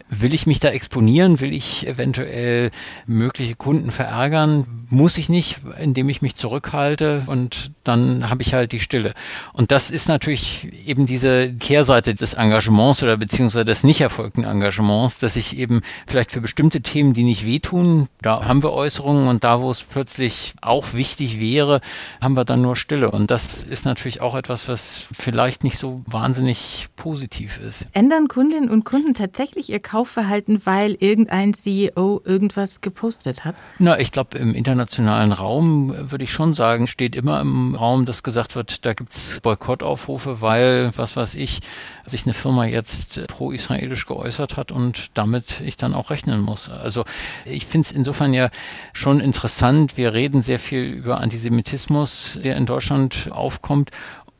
[0.09, 1.39] Will ich mich da exponieren?
[1.39, 2.69] Will ich eventuell
[3.07, 4.85] mögliche Kunden verärgern?
[4.89, 9.13] Muss ich nicht, indem ich mich zurückhalte und dann habe ich halt die Stille.
[9.53, 15.17] Und das ist natürlich eben diese Kehrseite des Engagements oder beziehungsweise des nicht erfolgten Engagements,
[15.17, 19.43] dass ich eben vielleicht für bestimmte Themen, die nicht wehtun, da haben wir Äußerungen und
[19.43, 21.81] da, wo es plötzlich auch wichtig wäre,
[22.21, 23.09] haben wir dann nur Stille.
[23.09, 27.87] Und das ist natürlich auch etwas, was vielleicht nicht so wahnsinnig positiv ist.
[27.93, 33.55] Ändern Kunden Kundinnen und Kunden tatsächlich ihr Kaufverhalten, weil irgendein CEO irgendwas gepostet hat?
[33.79, 38.21] Na, ich glaube, im internationalen Raum würde ich schon sagen, steht immer im Raum, dass
[38.21, 41.61] gesagt wird, da gibt's Boykottaufrufe, weil, was weiß ich,
[42.05, 46.69] sich eine Firma jetzt pro-israelisch geäußert hat und damit ich dann auch rechnen muss.
[46.69, 47.03] Also
[47.45, 48.51] ich finde es insofern ja
[48.93, 49.97] schon interessant.
[49.97, 53.89] Wir reden sehr viel über Antisemitismus, der in Deutschland aufkommt.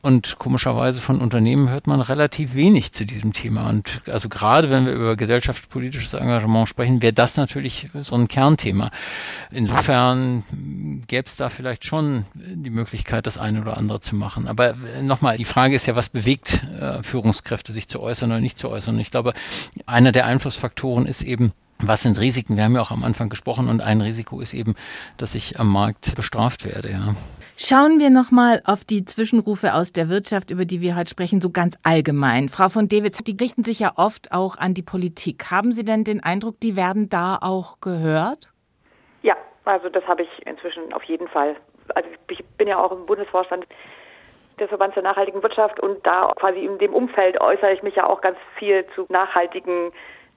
[0.06, 3.68] Und komischerweise von Unternehmen hört man relativ wenig zu diesem Thema.
[3.68, 8.92] Und also gerade wenn wir über gesellschaftspolitisches Engagement sprechen, wäre das natürlich so ein Kernthema.
[9.50, 10.44] Insofern
[11.08, 14.46] gäbe es da vielleicht schon die Möglichkeit, das eine oder andere zu machen.
[14.46, 18.60] Aber nochmal, die Frage ist ja, was bewegt äh, Führungskräfte, sich zu äußern oder nicht
[18.60, 18.94] zu äußern.
[18.94, 19.32] Und ich glaube,
[19.86, 22.56] einer der Einflussfaktoren ist eben, was sind Risiken?
[22.56, 24.76] Wir haben ja auch am Anfang gesprochen und ein Risiko ist eben,
[25.16, 26.92] dass ich am Markt bestraft werde.
[26.92, 27.16] Ja.
[27.58, 31.48] Schauen wir nochmal auf die Zwischenrufe aus der Wirtschaft, über die wir heute sprechen, so
[31.50, 32.50] ganz allgemein.
[32.50, 35.50] Frau von Dewitz, die richten sich ja oft auch an die Politik.
[35.50, 38.52] Haben Sie denn den Eindruck, die werden da auch gehört?
[39.22, 41.56] Ja, also das habe ich inzwischen auf jeden Fall.
[41.94, 43.66] Also ich bin ja auch im Bundesvorstand
[44.60, 48.06] des Verbands der nachhaltigen Wirtschaft und da quasi in dem Umfeld äußere ich mich ja
[48.06, 49.92] auch ganz viel zu nachhaltigen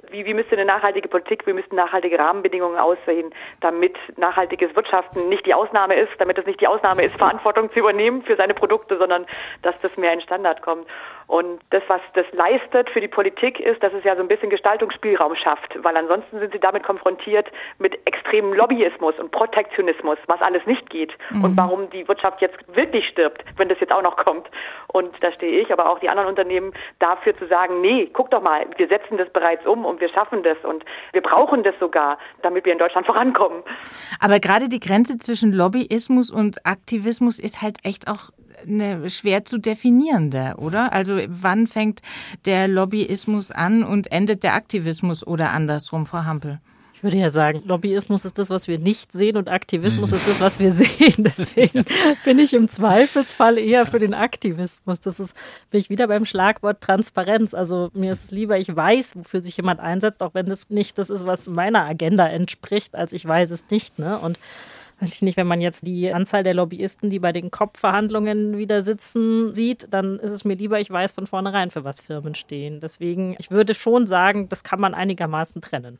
[0.09, 5.45] wie, wie müsste eine nachhaltige Politik, wie müssten nachhaltige Rahmenbedingungen aussehen, damit nachhaltiges Wirtschaften nicht
[5.45, 8.97] die Ausnahme ist, damit es nicht die Ausnahme ist, Verantwortung zu übernehmen für seine Produkte,
[8.97, 9.25] sondern
[9.61, 10.87] dass das mehr in Standard kommt.
[11.29, 14.49] Und das, was das leistet für die Politik, ist, dass es ja so ein bisschen
[14.49, 17.45] Gestaltungsspielraum schafft, weil ansonsten sind sie damit konfrontiert
[17.77, 21.43] mit extremem Lobbyismus und Protektionismus, was alles nicht geht mhm.
[21.43, 24.49] und warum die Wirtschaft jetzt wirklich stirbt, wenn das jetzt auch noch kommt.
[24.87, 28.41] Und da stehe ich, aber auch die anderen Unternehmen dafür zu sagen, nee, guck doch
[28.41, 32.17] mal, wir setzen das bereits um und wir schaffen das und wir brauchen das sogar,
[32.41, 33.61] damit wir in Deutschland vorankommen.
[34.19, 38.31] Aber gerade die Grenze zwischen Lobbyismus und Aktivismus ist halt echt auch
[38.67, 40.93] eine schwer zu definierende, oder?
[40.93, 42.01] Also wann fängt
[42.45, 46.59] der Lobbyismus an und endet der Aktivismus oder andersrum, Frau Hampel?
[46.99, 50.17] Ich würde ja sagen, Lobbyismus ist das, was wir nicht sehen und Aktivismus mhm.
[50.17, 51.23] ist das, was wir sehen.
[51.23, 51.85] Deswegen
[52.25, 54.99] bin ich im Zweifelsfall eher für den Aktivismus.
[54.99, 55.33] Das ist,
[55.69, 57.53] bin ich wieder beim Schlagwort Transparenz.
[57.53, 60.97] Also mir ist es lieber, ich weiß, wofür sich jemand einsetzt, auch wenn das nicht
[60.97, 63.97] das ist, was meiner Agenda entspricht, als ich weiß es nicht.
[63.97, 64.19] Ne?
[64.19, 64.37] Und
[64.99, 68.81] weiß ich nicht, wenn man jetzt die Anzahl der Lobbyisten, die bei den COP-Verhandlungen wieder
[68.81, 72.79] sitzen, sieht, dann ist es mir lieber, ich weiß von vornherein, für was Firmen stehen.
[72.79, 75.99] Deswegen, ich würde schon sagen, das kann man einigermaßen trennen.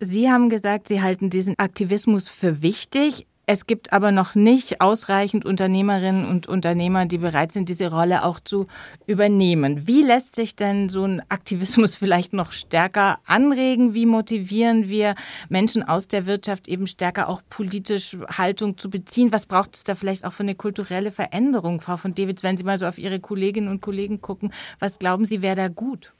[0.00, 3.26] Sie haben gesagt, Sie halten diesen Aktivismus für wichtig.
[3.44, 8.38] Es gibt aber noch nicht ausreichend Unternehmerinnen und Unternehmer, die bereit sind, diese Rolle auch
[8.38, 8.68] zu
[9.06, 9.88] übernehmen.
[9.88, 13.94] Wie lässt sich denn so ein Aktivismus vielleicht noch stärker anregen?
[13.94, 15.16] Wie motivieren wir
[15.48, 19.32] Menschen aus der Wirtschaft eben stärker auch politisch Haltung zu beziehen?
[19.32, 22.64] Was braucht es da vielleicht auch für eine kulturelle Veränderung, Frau von Davids, wenn Sie
[22.64, 24.52] mal so auf Ihre Kolleginnen und Kollegen gucken?
[24.78, 26.14] Was glauben Sie, wäre da gut?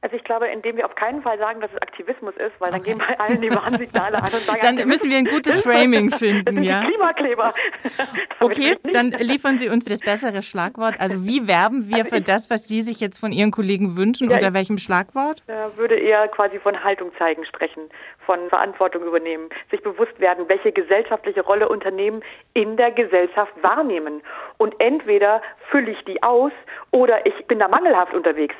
[0.00, 2.82] Also ich glaube, indem wir auf keinen Fall sagen, dass es Aktivismus ist, weil dann
[2.82, 6.62] gehen bei allen die Warnsignale an und sagen, dann müssen wir ein gutes Framing finden,
[6.62, 6.84] ja.
[6.84, 7.52] Klimakleber.
[8.40, 10.94] okay, dann liefern Sie uns das bessere Schlagwort.
[11.00, 14.30] Also wie werben wir also für das, was Sie sich jetzt von Ihren Kollegen wünschen?
[14.30, 15.42] Ja, unter welchem Schlagwort?
[15.48, 17.90] Ich würde eher quasi von Haltung zeigen sprechen,
[18.24, 22.22] von Verantwortung übernehmen, sich bewusst werden, welche gesellschaftliche Rolle Unternehmen
[22.54, 24.22] in der Gesellschaft wahrnehmen.
[24.58, 25.42] Und entweder
[25.72, 26.52] fülle ich die aus
[26.92, 28.54] oder ich bin da mangelhaft unterwegs.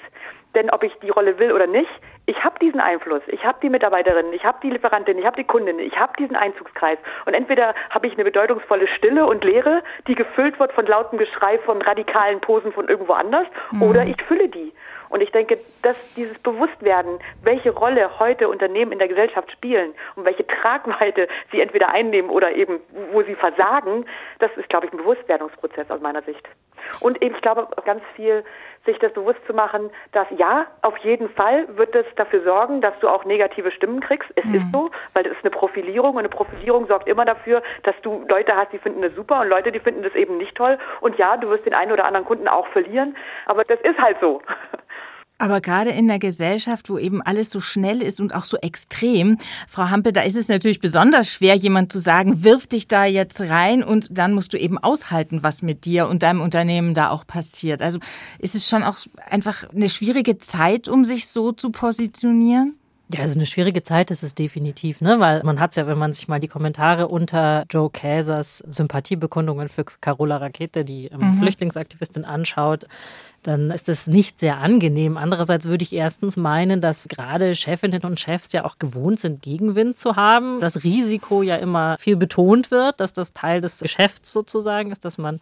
[0.54, 1.90] Denn ob ich die Rolle will oder nicht,
[2.26, 3.22] ich habe diesen Einfluss.
[3.28, 6.36] Ich habe die Mitarbeiterin, ich habe die Lieferantin, ich habe die Kundin, ich habe diesen
[6.36, 6.98] Einzugskreis.
[7.26, 11.58] Und entweder habe ich eine bedeutungsvolle Stille und Leere, die gefüllt wird von lautem Geschrei
[11.60, 13.82] von radikalen Posen von irgendwo anders, mhm.
[13.82, 14.72] oder ich fülle die.
[15.08, 20.24] Und ich denke, dass dieses Bewusstwerden, welche Rolle heute Unternehmen in der Gesellschaft spielen und
[20.24, 22.80] welche Tragweite sie entweder einnehmen oder eben
[23.12, 24.04] wo sie versagen,
[24.38, 26.46] das ist, glaube ich, ein Bewusstwerdungsprozess aus meiner Sicht.
[27.00, 28.44] Und eben, ich glaube, ganz viel
[28.84, 32.98] sich das bewusst zu machen, dass ja, auf jeden Fall wird es dafür sorgen, dass
[33.00, 34.30] du auch negative Stimmen kriegst.
[34.34, 34.54] Es mhm.
[34.54, 38.24] ist so, weil das ist eine Profilierung und eine Profilierung sorgt immer dafür, dass du
[38.28, 40.78] Leute hast, die finden das super und Leute, die finden das eben nicht toll.
[41.00, 43.16] Und ja, du wirst den einen oder anderen Kunden auch verlieren,
[43.46, 44.40] aber das ist halt so.
[45.40, 49.38] Aber gerade in der Gesellschaft, wo eben alles so schnell ist und auch so extrem,
[49.68, 53.40] Frau Hampel, da ist es natürlich besonders schwer, jemand zu sagen, wirf dich da jetzt
[53.40, 57.24] rein und dann musst du eben aushalten, was mit dir und deinem Unternehmen da auch
[57.24, 57.82] passiert.
[57.82, 58.00] Also
[58.40, 58.98] ist es schon auch
[59.30, 62.74] einfach eine schwierige Zeit, um sich so zu positionieren?
[63.10, 65.18] Ja, also eine schwierige Zeit ist es definitiv, ne?
[65.18, 69.70] Weil man hat es ja, wenn man sich mal die Kommentare unter Joe Käsers Sympathiebekundungen
[69.70, 71.38] für Carola Rakete, die ähm, mhm.
[71.38, 72.86] Flüchtlingsaktivistin, anschaut,
[73.42, 75.16] dann ist das nicht sehr angenehm.
[75.16, 79.96] Andererseits würde ich erstens meinen, dass gerade Chefinnen und Chefs ja auch gewohnt sind, Gegenwind
[79.96, 80.60] zu haben.
[80.60, 85.16] Das Risiko ja immer viel betont wird, dass das Teil des Geschäfts sozusagen ist, dass
[85.16, 85.40] man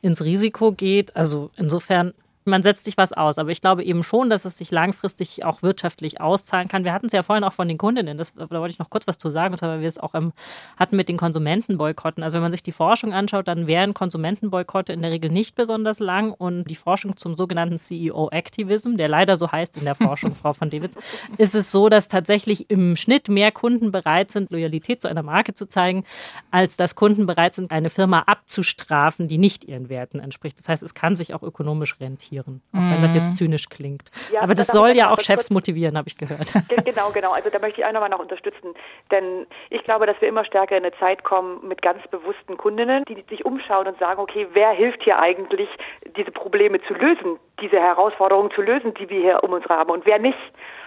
[0.00, 1.14] ins Risiko geht.
[1.14, 2.14] Also insofern
[2.44, 3.38] man setzt sich was aus.
[3.38, 6.84] Aber ich glaube eben schon, dass es sich langfristig auch wirtschaftlich auszahlen kann.
[6.84, 9.06] Wir hatten es ja vorhin auch von den Kundinnen, das, da wollte ich noch kurz
[9.06, 10.32] was zu sagen, weil wir es auch ähm,
[10.76, 12.22] hatten mit den Konsumentenboykotten.
[12.22, 16.00] Also wenn man sich die Forschung anschaut, dann wären Konsumentenboykotte in der Regel nicht besonders
[16.00, 20.52] lang und die Forschung zum sogenannten CEO-Activism, der leider so heißt in der Forschung, Frau
[20.52, 20.96] von Dewitz,
[21.38, 25.54] ist es so, dass tatsächlich im Schnitt mehr Kunden bereit sind, Loyalität zu einer Marke
[25.54, 26.04] zu zeigen,
[26.50, 30.58] als dass Kunden bereit sind, eine Firma abzustrafen, die nicht ihren Werten entspricht.
[30.58, 33.34] Das heißt, es kann sich auch ökonomisch rentieren, auch wenn das jetzt mhm.
[33.34, 34.10] zynisch klingt.
[34.32, 36.54] Ja, Aber das, das soll ja auch Chefs motivieren, habe ich gehört.
[36.84, 37.32] Genau, genau.
[37.32, 38.74] Also da möchte ich auch nochmal noch unterstützen.
[39.10, 43.04] Denn ich glaube, dass wir immer stärker in eine Zeit kommen mit ganz bewussten Kundinnen,
[43.04, 45.68] die sich umschauen und sagen, okay, wer hilft hier eigentlich,
[46.16, 50.06] diese Probleme zu lösen, diese Herausforderungen zu lösen, die wir hier um uns haben und
[50.06, 50.38] wer nicht.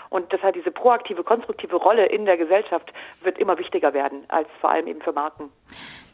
[0.10, 2.92] Und deshalb diese proaktive, konstruktive Rolle in der Gesellschaft
[3.22, 5.50] wird immer wichtiger werden, als vor allem eben für Marken.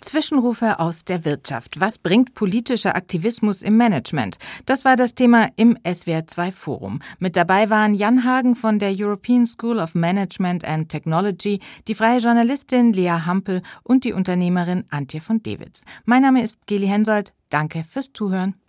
[0.01, 1.79] Zwischenrufe aus der Wirtschaft.
[1.79, 4.37] Was bringt politischer Aktivismus im Management?
[4.65, 6.99] Das war das Thema im SWR2 Forum.
[7.19, 12.19] Mit dabei waren Jan Hagen von der European School of Management and Technology, die freie
[12.19, 15.85] Journalistin Lea Hampel und die Unternehmerin Antje von Dewitz.
[16.05, 17.31] Mein Name ist Geli Hensoldt.
[17.49, 18.55] Danke fürs Zuhören.